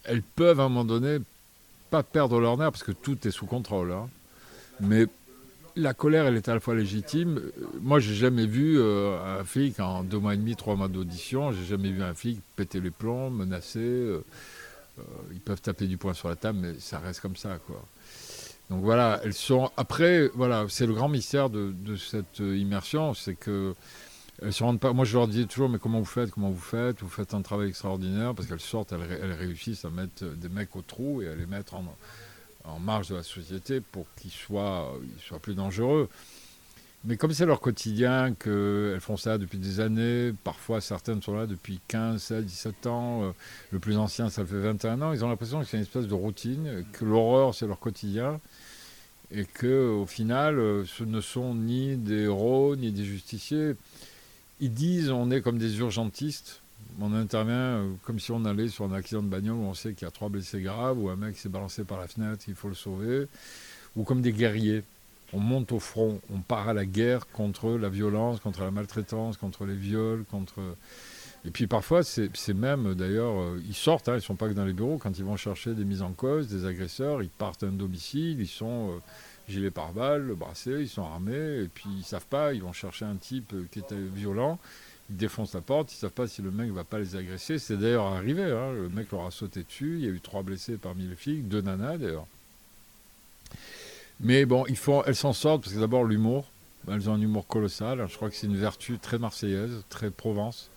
elles 0.04 0.22
peuvent 0.22 0.60
à 0.60 0.64
un 0.64 0.70
moment 0.70 0.86
donné 0.86 1.18
pas 1.90 2.04
perdre 2.04 2.40
leur 2.40 2.58
nerf 2.58 2.72
parce 2.72 2.84
que 2.84 2.92
tout 2.92 3.28
est 3.28 3.32
sous 3.32 3.48
contrôle. 3.48 3.92
Hein. 3.92 4.10
Mais 4.80 5.08
la 5.76 5.94
colère, 5.94 6.26
elle 6.26 6.36
est 6.36 6.48
à 6.48 6.54
la 6.54 6.60
fois 6.60 6.76
légitime. 6.76 7.42
Moi, 7.82 8.00
j'ai 8.00 8.14
jamais 8.14 8.46
vu 8.46 8.80
euh, 8.80 9.40
un 9.40 9.44
flic 9.44 9.80
en 9.80 10.04
deux 10.04 10.20
mois 10.20 10.36
et 10.36 10.38
demi, 10.38 10.56
trois 10.56 10.76
mois 10.76 10.88
d'audition, 10.88 11.52
j'ai 11.52 11.66
jamais 11.66 11.90
vu 11.90 12.04
un 12.04 12.14
flic 12.14 12.40
péter 12.56 12.80
les 12.80 12.92
plombs, 12.92 13.32
menacer. 13.32 14.20
ils 15.32 15.40
peuvent 15.40 15.62
taper 15.62 15.88
du 15.88 15.98
poing 15.98 16.14
sur 16.14 16.30
la 16.30 16.36
table, 16.36 16.60
mais 16.62 16.76
ça 16.80 17.00
reste 17.00 17.22
comme 17.22 17.36
ça, 17.36 17.58
quoi. 17.66 17.84
Donc 18.70 18.84
voilà, 18.84 19.20
elles 19.24 19.34
sont. 19.34 19.70
Après, 19.78 20.30
voilà, 20.34 20.66
c'est 20.70 20.88
le 20.88 20.94
grand 20.94 21.10
mystère 21.10 21.50
de, 21.50 21.96
cette 21.96 22.42
euh, 22.42 22.58
immersion, 22.58 23.14
c'est 23.14 23.36
que 23.36 23.76
elles 24.42 24.54
se 24.54 24.64
rendent 24.64 24.80
pas. 24.80 24.92
Moi, 24.92 25.06
je 25.06 25.18
leur 25.18 25.28
dis 25.28 25.46
toujours, 25.48 25.70
mais 25.70 25.78
comment 25.78 26.00
vous 26.00 26.06
faites 26.06 26.32
Comment 26.32 26.50
vous 26.50 26.60
faites? 26.60 27.02
Vous 27.02 27.10
faites 27.10 27.34
un 27.34 27.42
travail 27.42 27.70
extraordinaire 27.70 28.34
parce 28.34 28.48
qu'elles 28.48 28.60
sortent, 28.60 28.92
elles, 28.92 29.34
réussissent 29.34 29.86
à 29.86 29.90
mettre 29.90 30.26
des 30.26 30.50
mecs 30.50 30.76
au 30.76 30.82
trou 30.82 31.22
et 31.22 31.30
à 31.30 31.36
les 31.36 31.46
mettre 31.46 31.76
en, 31.76 31.86
marge 32.80 33.10
de 33.10 33.16
la 33.16 33.24
société 33.24 33.80
pour 33.80 34.08
qu'ils 34.18 34.32
soient, 34.32 34.92
soient 35.20 35.40
plus 35.40 35.54
dangereux. 35.54 36.10
Mais 37.08 37.18
comme 37.18 37.32
c'est 37.34 37.46
leur 37.46 37.62
quotidien, 37.62 38.34
qu'elles 38.34 39.00
font 39.00 39.16
ça 39.16 39.38
depuis 39.38 39.60
des 39.60 39.80
années, 39.80 40.34
parfois 40.44 40.82
certaines 40.82 41.22
sont 41.22 41.36
là 41.36 41.46
depuis 41.46 41.80
15, 41.88 42.20
16, 42.20 42.46
17 42.46 42.88
ans, 42.88 43.24
euh, 43.24 43.32
le 43.70 43.78
plus 43.78 43.98
ancien 43.98 44.30
ça 44.30 44.44
fait 44.44 44.58
21 44.58 45.04
ans, 45.04 45.14
ils 45.14 45.24
ont 45.24 45.30
l'impression 45.30 45.60
que 45.60 45.68
c'est 45.68 45.78
une 45.78 45.84
espèce 45.84 46.08
de 46.08 46.16
routine, 46.16 46.84
que 46.94 47.06
l'horreur 47.06 47.54
c'est 47.54 47.68
leur 47.68 47.80
quotidien, 47.80 48.40
et 49.30 49.46
que 49.46 49.88
au 49.88 50.08
final 50.08 50.58
euh, 50.58 50.84
ce 50.86 51.04
ne 51.04 51.22
sont 51.22 51.54
ni 51.54 51.96
des 51.96 52.24
héros 52.24 52.76
ni 52.76 52.92
des 52.92 53.06
justiciers. 53.06 53.76
Ils 54.60 54.74
disent 54.74 55.12
on 55.12 55.30
est 55.30 55.42
comme 55.42 55.60
des 55.60 55.78
urgentistes, 55.78 56.62
on 57.00 57.14
intervient 57.14 57.54
euh, 57.54 57.92
comme 58.04 58.20
si 58.20 58.32
on 58.32 58.46
allait 58.46 58.70
sur 58.70 58.86
un 58.86 58.94
accident 58.94 59.22
de 59.22 59.30
bagnole 59.30 59.58
où 59.58 59.66
on 59.66 59.76
sait 59.76 59.94
qu'il 59.94 60.08
y 60.08 60.10
a 60.10 60.12
trois 60.12 60.30
blessés 60.30 60.62
graves, 60.62 60.98
ou 60.98 61.10
un 61.10 61.18
mec 61.18 61.38
s'est 61.38 61.50
balancé 61.50 61.84
par 61.84 62.00
la 62.00 62.08
fenêtre, 62.08 62.46
il 62.48 62.56
faut 62.56 62.70
le 62.70 62.74
sauver, 62.74 63.28
ou 63.96 64.04
comme 64.04 64.22
des 64.24 64.34
guerriers 64.34 64.84
on 65.34 65.40
monte 65.40 65.72
au 65.72 65.80
front, 65.80 66.22
on 66.34 66.40
part 66.40 66.70
à 66.70 66.74
la 66.74 66.86
guerre 66.86 67.28
contre 67.28 67.72
la 67.72 67.90
violence, 67.90 68.40
contre 68.40 68.62
la 68.62 68.72
maltraitance, 68.72 69.38
contre 69.38 69.66
les 69.66 69.76
viols, 69.76 70.26
contre... 70.30 70.62
Et 71.48 71.52
puis 71.52 71.68
parfois, 71.68 72.02
c'est 72.04 72.54
même, 72.56 72.96
d'ailleurs, 72.96 73.40
euh, 73.40 73.62
ils 73.68 73.76
sortent, 73.76 74.10
hein, 74.10 74.14
ils 74.14 74.16
ne 74.16 74.22
sont 74.22 74.36
pas 74.36 74.48
que 74.48 74.54
dans 74.54 74.66
les 74.66 74.74
bureaux, 74.74 74.98
quand 74.98 75.16
ils 75.20 75.24
vont 75.24 75.38
chercher 75.38 75.76
des 75.76 75.86
mises 75.86 76.02
en 76.02 76.12
cause, 76.12 76.48
des 76.48 76.66
agresseurs, 76.66 77.22
ils 77.22 77.30
partent 77.30 77.64
d'un 77.64 77.72
domicile, 77.72 78.42
ils 78.42 78.48
sont 78.48 78.90
euh, 78.90 79.00
gilets 79.48 79.70
pare-balles, 79.70 80.34
brassés, 80.34 80.80
ils 80.80 80.90
sont 80.90 81.04
armés, 81.04 81.62
et 81.62 81.68
puis 81.68 81.88
ils 81.98 82.04
savent 82.04 82.26
pas, 82.26 82.54
ils 82.54 82.64
vont 82.64 82.74
chercher 82.74 83.06
un 83.06 83.16
type 83.16 83.54
euh, 83.54 83.68
qui 83.70 83.78
était 83.78 83.96
violent, 83.96 84.58
ils 85.12 85.18
défoncent 85.18 85.54
la 85.54 85.62
porte, 85.62 85.94
ils 85.94 85.98
savent 85.98 86.10
pas 86.10 86.28
si 86.28 86.42
le 86.42 86.50
mec 86.50 86.72
va 86.72 86.84
pas 86.84 86.98
les 86.98 87.16
agresser. 87.16 87.60
C'est 87.60 87.78
d'ailleurs 87.78 88.06
arrivé, 88.06 88.42
hein, 88.42 88.74
le 88.74 88.90
mec 88.90 89.12
leur 89.12 89.28
a 89.28 89.32
sauté 89.32 89.62
dessus, 89.62 89.98
il 90.00 90.04
y 90.04 90.08
a 90.08 90.12
eu 90.12 90.22
trois 90.22 90.42
blessés 90.42 90.78
parmi 90.78 91.04
les 91.04 91.16
filles, 91.16 91.44
deux 91.44 91.62
nanas 91.62 91.98
d'ailleurs. 91.98 92.26
Mais 94.20 94.46
bon, 94.46 94.66
il 94.68 94.78
faut, 94.78 95.04
elles 95.06 95.16
s'en 95.16 95.34
sortent 95.34 95.64
parce 95.64 95.74
que 95.74 95.80
d'abord 95.80 96.04
l'humour. 96.04 96.46
Elles 96.88 97.10
ont 97.10 97.14
un 97.14 97.22
humour 97.22 97.48
colossal. 97.48 98.06
Je 98.08 98.16
crois 98.16 98.30
que 98.30 98.36
c'est 98.36 98.48
une 98.48 98.58
vertu 98.58 99.00
très 99.00 99.18
marseillaise, 99.18 99.84
très 99.90 100.12
Provence. 100.12 100.70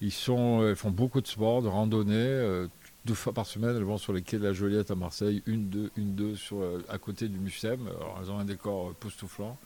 Ils 0.00 0.12
euh, 0.28 0.70
elles 0.70 0.76
font 0.76 0.90
beaucoup 0.90 1.20
de 1.20 1.26
sport, 1.26 1.62
de 1.62 1.68
randonnée. 1.68 2.14
Euh, 2.14 2.68
deux 3.04 3.14
fois 3.14 3.32
par 3.32 3.46
semaine, 3.46 3.76
elles 3.76 3.82
vont 3.82 3.98
sur 3.98 4.12
les 4.12 4.22
quais 4.22 4.38
de 4.38 4.44
la 4.44 4.52
Joliette 4.52 4.90
à 4.90 4.94
Marseille, 4.94 5.42
une, 5.46 5.68
deux, 5.68 5.90
une, 5.96 6.14
deux 6.14 6.34
euh, 6.52 6.80
à 6.88 6.98
côté 6.98 7.28
du 7.28 7.38
Mucem. 7.38 7.86
Alors, 7.86 8.20
elles 8.22 8.30
ont 8.30 8.38
un 8.38 8.44
décor 8.44 8.92
époustouflant. 8.92 9.58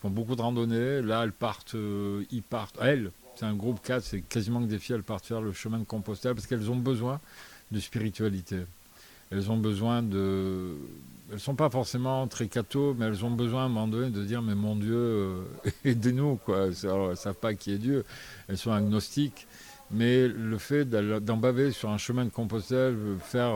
font 0.00 0.10
beaucoup 0.10 0.36
de 0.36 0.42
randonnées. 0.42 1.02
Là, 1.02 1.22
elles 1.24 1.32
partent, 1.32 1.76
ils 2.30 2.42
partent, 2.42 2.78
elles, 2.80 3.10
c'est 3.36 3.46
un 3.46 3.54
groupe 3.54 3.80
4, 3.82 4.02
c'est 4.02 4.20
quasiment 4.20 4.60
que 4.60 4.66
des 4.66 4.78
filles, 4.78 4.96
elles 4.96 5.02
partent 5.02 5.26
faire 5.26 5.40
le 5.40 5.52
chemin 5.52 5.78
de 5.78 5.84
Compostelle 5.84 6.34
parce 6.34 6.46
qu'elles 6.46 6.70
ont 6.70 6.76
besoin 6.76 7.20
de 7.70 7.80
spiritualité. 7.80 8.60
Elles 9.30 9.50
ont 9.50 9.56
besoin 9.56 10.02
de. 10.02 10.76
Elles 11.32 11.40
sont 11.40 11.54
pas 11.54 11.70
forcément 11.70 12.26
très 12.28 12.48
catho, 12.48 12.94
mais 12.94 13.06
elles 13.06 13.24
ont 13.24 13.30
besoin 13.30 13.62
à 13.62 13.64
un 13.64 13.68
moment 13.68 13.88
donné 13.88 14.10
de 14.10 14.22
dire 14.22 14.42
Mais 14.42 14.54
mon 14.54 14.76
Dieu, 14.76 14.94
euh, 14.94 15.44
aidez-nous, 15.84 16.36
quoi. 16.36 16.66
Elles 16.66 17.08
ne 17.10 17.14
savent 17.14 17.34
pas 17.34 17.54
qui 17.54 17.72
est 17.72 17.78
Dieu. 17.78 18.04
Elles 18.48 18.58
sont 18.58 18.72
agnostiques. 18.72 19.46
Mais 19.90 20.26
le 20.26 20.58
fait 20.58 20.84
d'en 20.84 21.36
baver 21.36 21.70
sur 21.70 21.90
un 21.90 21.98
chemin 21.98 22.24
de 22.24 22.30
Compostelle, 22.30 22.96
faire 23.20 23.54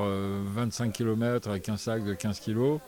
25 0.54 0.86
euh, 0.86 0.92
km 0.92 1.48
avec 1.48 1.68
un 1.68 1.76
sac 1.76 2.04
de 2.04 2.14
15 2.14 2.40
kg, 2.40 2.78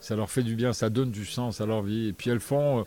ça 0.00 0.16
leur 0.16 0.30
fait 0.30 0.42
du 0.42 0.54
bien, 0.54 0.72
ça 0.72 0.88
donne 0.88 1.10
du 1.10 1.26
sens 1.26 1.60
à 1.60 1.66
leur 1.66 1.82
vie. 1.82 2.08
Et 2.08 2.12
puis 2.12 2.30
elles 2.30 2.40
font, 2.40 2.80
euh, 2.80 2.84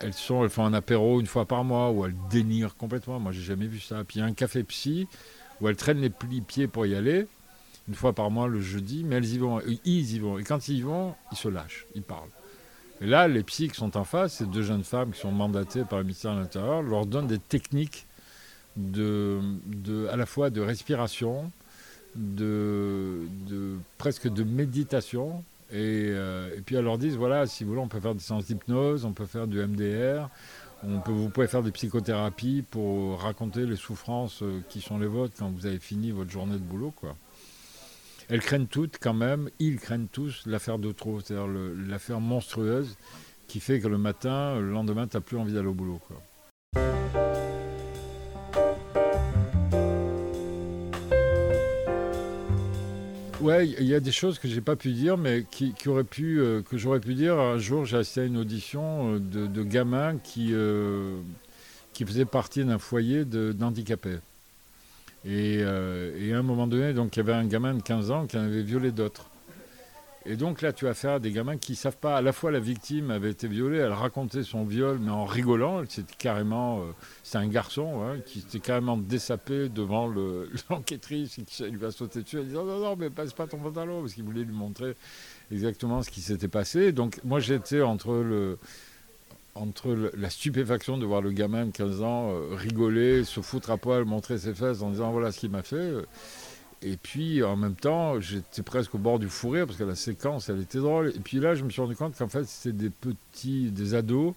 elles 0.00 0.14
sont, 0.14 0.42
elles 0.44 0.50
font 0.50 0.64
un 0.64 0.72
apéro 0.72 1.20
une 1.20 1.26
fois 1.26 1.46
par 1.46 1.62
mois 1.62 1.90
où 1.90 2.04
elles 2.04 2.16
dénirent 2.30 2.76
complètement. 2.76 3.20
Moi, 3.20 3.32
j'ai 3.32 3.42
jamais 3.42 3.66
vu 3.66 3.80
ça. 3.80 4.02
Puis 4.04 4.18
il 4.18 4.20
y 4.20 4.22
a 4.22 4.26
un 4.26 4.34
café 4.34 4.64
psy 4.64 5.06
où 5.60 5.68
elles 5.68 5.76
traînent 5.76 6.00
les 6.00 6.10
pieds 6.10 6.66
pour 6.66 6.86
y 6.86 6.94
aller 6.94 7.26
une 7.88 7.94
fois 7.94 8.12
par 8.12 8.30
mois 8.30 8.48
le 8.48 8.60
jeudi, 8.60 9.02
mais 9.04 9.16
elles 9.16 9.32
y 9.34 9.38
vont, 9.38 9.60
ils 9.84 10.14
y 10.14 10.18
vont. 10.18 10.38
Et 10.38 10.44
quand 10.44 10.68
ils 10.68 10.78
y 10.78 10.82
vont, 10.82 11.14
ils 11.32 11.38
se 11.38 11.48
lâchent, 11.48 11.86
ils 11.94 12.02
parlent. 12.02 12.28
Et 13.00 13.06
là, 13.06 13.28
les 13.28 13.44
qui 13.44 13.68
sont 13.72 13.96
en 13.96 14.04
face, 14.04 14.34
ces 14.34 14.46
deux 14.46 14.62
jeunes 14.62 14.84
femmes 14.84 15.12
qui 15.12 15.20
sont 15.20 15.32
mandatées 15.32 15.84
par 15.84 15.98
le 15.98 16.04
ministère 16.04 16.34
de 16.34 16.40
l'Intérieur, 16.40 16.82
leur 16.82 17.06
donnent 17.06 17.28
des 17.28 17.38
techniques 17.38 18.06
de, 18.76 19.40
à 20.10 20.16
la 20.16 20.26
fois 20.26 20.50
de 20.50 20.60
respiration, 20.60 21.50
de, 22.16 23.26
presque 23.98 24.28
de 24.28 24.42
méditation. 24.42 25.44
Et, 25.70 26.08
euh, 26.08 26.56
et, 26.56 26.62
puis 26.62 26.76
elles 26.76 26.84
leur 26.84 26.98
disent 26.98 27.16
voilà, 27.16 27.46
si 27.46 27.62
vous 27.62 27.70
voulez, 27.70 27.82
on 27.82 27.88
peut 27.88 28.00
faire 28.00 28.14
des 28.14 28.22
séances 28.22 28.46
d'hypnose, 28.46 29.04
on 29.04 29.12
peut 29.12 29.26
faire 29.26 29.46
du 29.46 29.58
MDR, 29.58 30.28
vous 30.82 31.28
pouvez 31.28 31.46
faire 31.46 31.62
des 31.62 31.72
psychothérapies 31.72 32.64
pour 32.70 33.20
raconter 33.20 33.66
les 33.66 33.76
souffrances 33.76 34.42
euh, 34.42 34.62
qui 34.68 34.80
sont 34.80 34.98
les 34.98 35.06
vôtres 35.06 35.34
quand 35.38 35.50
vous 35.50 35.66
avez 35.66 35.78
fini 35.78 36.12
votre 36.12 36.30
journée 36.30 36.54
de 36.54 36.58
boulot. 36.58 36.94
Elles 38.30 38.40
craignent 38.40 38.66
toutes 38.66 38.98
quand 39.00 39.14
même, 39.14 39.48
ils 39.58 39.80
craignent 39.80 40.06
tous 40.06 40.42
l'affaire 40.44 40.78
de 40.78 40.92
trop, 40.92 41.20
c'est-à-dire 41.20 41.46
l'affaire 41.88 42.20
monstrueuse 42.20 42.96
qui 43.46 43.58
fait 43.58 43.80
que 43.80 43.88
le 43.88 43.96
matin, 43.96 44.60
le 44.60 44.70
lendemain, 44.70 45.06
tu 45.06 45.16
n'as 45.16 45.22
plus 45.22 45.38
envie 45.38 45.54
d'aller 45.54 45.68
au 45.68 45.72
boulot. 45.72 45.98
Ouais, 53.40 53.66
il 53.66 53.86
y 53.86 53.94
a 53.94 54.00
des 54.00 54.12
choses 54.12 54.38
que 54.38 54.46
j'ai 54.46 54.60
pas 54.60 54.76
pu 54.76 54.92
dire, 54.92 55.16
mais 55.16 55.46
euh, 55.60 56.62
que 56.62 56.76
j'aurais 56.76 57.00
pu 57.00 57.14
dire. 57.14 57.38
Un 57.38 57.56
jour, 57.56 57.86
j'ai 57.86 57.96
assisté 57.96 58.20
à 58.22 58.24
une 58.24 58.36
audition 58.36 59.14
euh, 59.14 59.18
de, 59.18 59.62
gamins 59.62 60.18
qui, 60.18 60.50
euh, 60.52 61.18
qui 61.94 62.04
faisaient 62.04 62.26
partie 62.26 62.62
d'un 62.64 62.78
foyer 62.78 63.24
d'handicapés. 63.24 64.18
Et, 65.24 65.56
et, 65.56 66.32
à 66.32 66.38
un 66.38 66.42
moment 66.42 66.66
donné, 66.66 66.92
donc, 66.92 67.16
il 67.16 67.18
y 67.18 67.22
avait 67.22 67.32
un 67.32 67.46
gamin 67.46 67.74
de 67.74 67.82
15 67.82 68.10
ans 68.10 68.26
qui 68.26 68.36
en 68.38 68.42
avait 68.42 68.62
violé 68.62 68.92
d'autres. 68.92 69.28
Et 70.30 70.36
donc 70.36 70.60
là, 70.60 70.74
tu 70.74 70.86
as 70.86 70.90
affaire 70.90 71.12
à 71.12 71.18
des 71.20 71.32
gamins 71.32 71.56
qui 71.56 71.72
ne 71.72 71.76
savent 71.76 71.96
pas, 71.96 72.18
à 72.18 72.20
la 72.20 72.32
fois 72.32 72.50
la 72.50 72.60
victime 72.60 73.10
avait 73.10 73.30
été 73.30 73.48
violée, 73.48 73.78
elle 73.78 73.92
racontait 73.92 74.42
son 74.42 74.62
viol, 74.62 74.98
mais 75.00 75.10
en 75.10 75.24
rigolant, 75.24 75.82
c'était 75.88 76.14
carrément, 76.18 76.80
euh, 76.80 76.82
c'est 77.22 77.38
un 77.38 77.46
garçon 77.46 78.02
hein, 78.02 78.18
qui 78.26 78.40
s'était 78.40 78.58
carrément 78.60 78.98
dessapé 78.98 79.70
devant 79.70 80.06
l'enquêtrice 80.70 81.40
qui 81.46 81.64
lui 81.70 81.82
a 81.86 81.90
sauté 81.90 82.22
dessus, 82.22 82.40
elle 82.40 82.48
disant 82.48 82.64
non, 82.64 82.78
non, 82.78 82.94
mais 82.94 83.08
passe 83.08 83.32
pas 83.32 83.46
ton 83.46 83.56
pantalon, 83.56 84.02
parce 84.02 84.12
qu'il 84.12 84.24
voulait 84.24 84.44
lui 84.44 84.52
montrer 84.52 84.96
exactement 85.50 86.02
ce 86.02 86.10
qui 86.10 86.20
s'était 86.20 86.48
passé. 86.48 86.92
Donc 86.92 87.20
moi, 87.24 87.40
j'étais 87.40 87.80
entre 87.80 88.12
le 88.12 88.58
entre 89.60 90.10
la 90.16 90.30
stupéfaction 90.30 90.98
de 90.98 91.06
voir 91.06 91.20
le 91.20 91.32
gamin 91.32 91.66
de 91.66 91.70
15 91.70 92.02
ans 92.02 92.30
euh, 92.30 92.54
rigoler, 92.54 93.24
se 93.24 93.40
foutre 93.40 93.70
à 93.70 93.76
poil, 93.76 94.04
montrer 94.04 94.38
ses 94.38 94.54
fesses 94.54 94.82
en 94.82 94.90
disant 94.90 95.10
voilà 95.10 95.32
ce 95.32 95.40
qu'il 95.40 95.50
m'a 95.50 95.62
fait. 95.62 95.92
Et 96.82 96.96
puis 96.96 97.42
en 97.42 97.56
même 97.56 97.74
temps, 97.74 98.20
j'étais 98.20 98.62
presque 98.62 98.94
au 98.94 98.98
bord 98.98 99.18
du 99.18 99.28
fou 99.28 99.50
rire 99.50 99.66
parce 99.66 99.78
que 99.78 99.84
la 99.84 99.96
séquence, 99.96 100.48
elle 100.48 100.60
était 100.60 100.78
drôle. 100.78 101.12
Et 101.14 101.20
puis 101.20 101.38
là, 101.38 101.54
je 101.54 101.64
me 101.64 101.70
suis 101.70 101.80
rendu 101.80 101.96
compte 101.96 102.16
qu'en 102.16 102.28
fait, 102.28 102.44
c'était 102.44 102.76
des 102.76 102.90
petits, 102.90 103.70
des 103.70 103.94
ados 103.94 104.34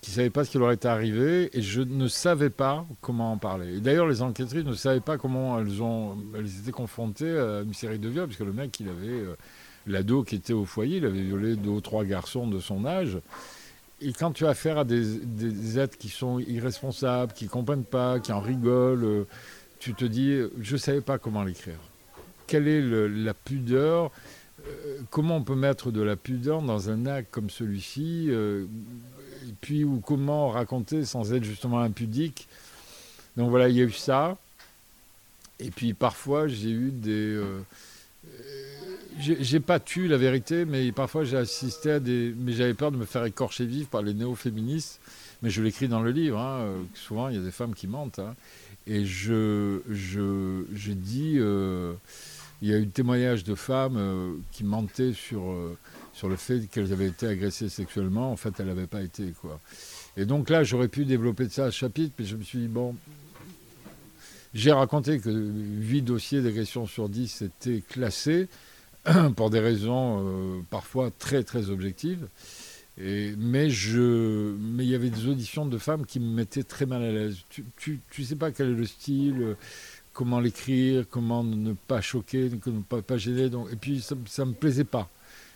qui 0.00 0.12
ne 0.12 0.14
savaient 0.14 0.30
pas 0.30 0.44
ce 0.44 0.50
qui 0.50 0.58
leur 0.58 0.70
était 0.70 0.86
arrivé 0.86 1.50
et 1.52 1.60
je 1.60 1.82
ne 1.82 2.06
savais 2.06 2.50
pas 2.50 2.86
comment 3.00 3.32
en 3.32 3.38
parler. 3.38 3.80
D'ailleurs, 3.80 4.06
les 4.06 4.22
enquêtrices 4.22 4.64
ne 4.64 4.74
savaient 4.74 5.00
pas 5.00 5.18
comment 5.18 5.58
elles, 5.58 5.82
ont, 5.82 6.16
elles 6.36 6.60
étaient 6.60 6.70
confrontées 6.70 7.36
à 7.36 7.62
une 7.62 7.74
série 7.74 7.98
de 7.98 8.08
viols 8.08 8.26
parce 8.26 8.38
que 8.38 8.44
le 8.44 8.52
mec, 8.52 8.78
il 8.78 8.88
avait 8.88 9.08
euh, 9.08 9.34
l'ado 9.88 10.22
qui 10.22 10.36
était 10.36 10.52
au 10.52 10.64
foyer, 10.64 10.98
il 10.98 11.04
avait 11.04 11.22
violé 11.22 11.56
deux 11.56 11.70
ou 11.70 11.80
trois 11.80 12.04
garçons 12.04 12.46
de 12.46 12.60
son 12.60 12.86
âge. 12.86 13.18
Et 14.00 14.12
quand 14.12 14.30
tu 14.32 14.46
as 14.46 14.50
affaire 14.50 14.78
à 14.78 14.84
des, 14.84 15.78
êtres 15.78 15.98
qui 15.98 16.08
sont 16.08 16.38
irresponsables, 16.38 17.32
qui 17.32 17.44
ne 17.44 17.50
comprennent 17.50 17.84
pas, 17.84 18.20
qui 18.20 18.32
en 18.32 18.40
rigolent, 18.40 19.04
euh, 19.04 19.26
tu 19.80 19.94
te 19.94 20.04
dis, 20.04 20.40
je 20.60 20.72
ne 20.72 20.78
savais 20.78 21.00
pas 21.00 21.18
comment 21.18 21.42
l'écrire. 21.42 21.78
Quelle 22.46 22.68
est 22.68 22.80
la 22.80 23.34
pudeur 23.34 24.12
euh, 24.66 25.00
Comment 25.10 25.36
on 25.36 25.42
peut 25.42 25.56
mettre 25.56 25.90
de 25.90 26.00
la 26.00 26.16
pudeur 26.16 26.62
dans 26.62 26.90
un 26.90 27.06
acte 27.06 27.28
comme 27.30 27.50
celui-ci 27.50 28.26
euh, 28.28 28.66
Et 29.48 29.54
puis, 29.60 29.84
ou 29.84 30.00
comment 30.00 30.48
raconter 30.48 31.04
sans 31.04 31.32
être 31.32 31.44
justement 31.44 31.80
impudique 31.80 32.46
Donc 33.36 33.50
voilà, 33.50 33.68
il 33.68 33.76
y 33.76 33.80
a 33.80 33.84
eu 33.84 33.92
ça. 33.92 34.36
Et 35.58 35.70
puis 35.70 35.92
parfois, 35.92 36.46
j'ai 36.46 36.70
eu 36.70 36.92
des. 36.92 37.36
J'ai 39.20 39.60
pas 39.60 39.80
tué 39.80 40.08
la 40.08 40.16
vérité, 40.16 40.64
mais 40.64 40.92
parfois 40.92 41.24
j'ai 41.24 41.36
assisté 41.36 41.92
à 41.92 42.00
des. 42.00 42.34
Mais 42.38 42.52
j'avais 42.52 42.74
peur 42.74 42.92
de 42.92 42.96
me 42.96 43.04
faire 43.04 43.24
écorcher 43.24 43.66
vif 43.66 43.88
par 43.88 44.02
les 44.02 44.14
néo-féministes. 44.14 45.00
Mais 45.42 45.50
je 45.50 45.62
l'écris 45.62 45.88
dans 45.88 46.02
le 46.02 46.10
livre. 46.10 46.38
Hein, 46.38 46.66
souvent, 46.94 47.28
il 47.28 47.36
y 47.36 47.38
a 47.38 47.42
des 47.42 47.52
femmes 47.52 47.74
qui 47.74 47.86
mentent. 47.86 48.18
Hein. 48.18 48.34
Et 48.88 49.04
je, 49.04 49.80
je, 49.90 50.64
je 50.74 50.92
dis, 50.92 51.34
euh, 51.36 51.92
il 52.62 52.68
y 52.68 52.74
a 52.74 52.78
eu 52.78 52.88
témoignage 52.88 53.44
de 53.44 53.54
femmes 53.54 53.96
euh, 53.96 54.32
qui 54.50 54.64
mentaient 54.64 55.12
sur, 55.12 55.50
euh, 55.50 55.76
sur 56.14 56.28
le 56.28 56.36
fait 56.36 56.66
qu'elles 56.70 56.92
avaient 56.92 57.06
été 57.06 57.26
agressées 57.26 57.68
sexuellement. 57.68 58.32
En 58.32 58.36
fait, 58.36 58.54
elles 58.58 58.66
n'avaient 58.66 58.86
pas 58.86 59.02
été. 59.02 59.34
Quoi. 59.40 59.60
Et 60.16 60.24
donc 60.24 60.48
là, 60.50 60.64
j'aurais 60.64 60.88
pu 60.88 61.04
développer 61.04 61.44
de 61.44 61.52
ça 61.52 61.66
un 61.66 61.70
chapitre, 61.70 62.14
mais 62.18 62.24
je 62.24 62.36
me 62.36 62.42
suis 62.42 62.60
dit, 62.60 62.68
bon, 62.68 62.96
j'ai 64.54 64.72
raconté 64.72 65.20
que 65.20 65.30
8 65.30 66.02
dossiers 66.02 66.40
d'agression 66.40 66.86
sur 66.86 67.08
10 67.08 67.42
étaient 67.42 67.82
classés 67.88 68.48
pour 69.36 69.50
des 69.50 69.60
raisons 69.60 70.64
parfois 70.70 71.10
très 71.10 71.42
très 71.42 71.70
objectives 71.70 72.28
mais 73.00 73.68
il 73.68 74.84
y 74.84 74.94
avait 74.94 75.10
des 75.10 75.28
auditions 75.28 75.66
de 75.66 75.78
femmes 75.78 76.04
qui 76.04 76.20
me 76.20 76.34
mettaient 76.34 76.64
très 76.64 76.86
mal 76.86 77.02
à 77.02 77.12
l'aise. 77.12 77.38
Tu, 77.48 77.64
tu, 77.76 78.00
tu, 78.10 78.24
sais 78.24 78.36
pas 78.36 78.50
quel 78.50 78.70
est 78.70 78.74
le 78.74 78.86
style, 78.86 79.56
comment 80.12 80.40
l'écrire, 80.40 81.04
comment 81.08 81.44
ne 81.44 81.72
pas 81.72 82.00
choquer, 82.00 82.50
ne 82.50 83.00
pas, 83.00 83.16
gêner. 83.16 83.50
Et 83.70 83.76
puis 83.76 84.00
ça, 84.00 84.16
ça 84.26 84.44
me 84.44 84.52
plaisait 84.52 84.84
pas. 84.84 85.08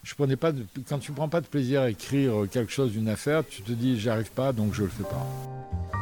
Je 0.05 0.15
prenais 0.15 0.37
pas 0.37 0.53
quand 0.88 0.99
tu 0.99 1.12
prends 1.12 1.29
pas 1.29 1.41
de 1.41 1.47
plaisir 1.47 1.83
à 1.83 1.91
écrire 1.91 2.47
quelque 2.51 2.73
chose 2.73 2.93
d'une 2.93 3.09
affaire, 3.09 3.45
tu 3.49 3.62
te 3.62 3.73
dis 3.73 3.99
j'arrive 4.01 4.31
pas, 4.33 4.53
donc 4.53 4.75
je 4.75 4.83
le 4.83 4.88
fais 4.88 5.05
pas. 5.05 6.02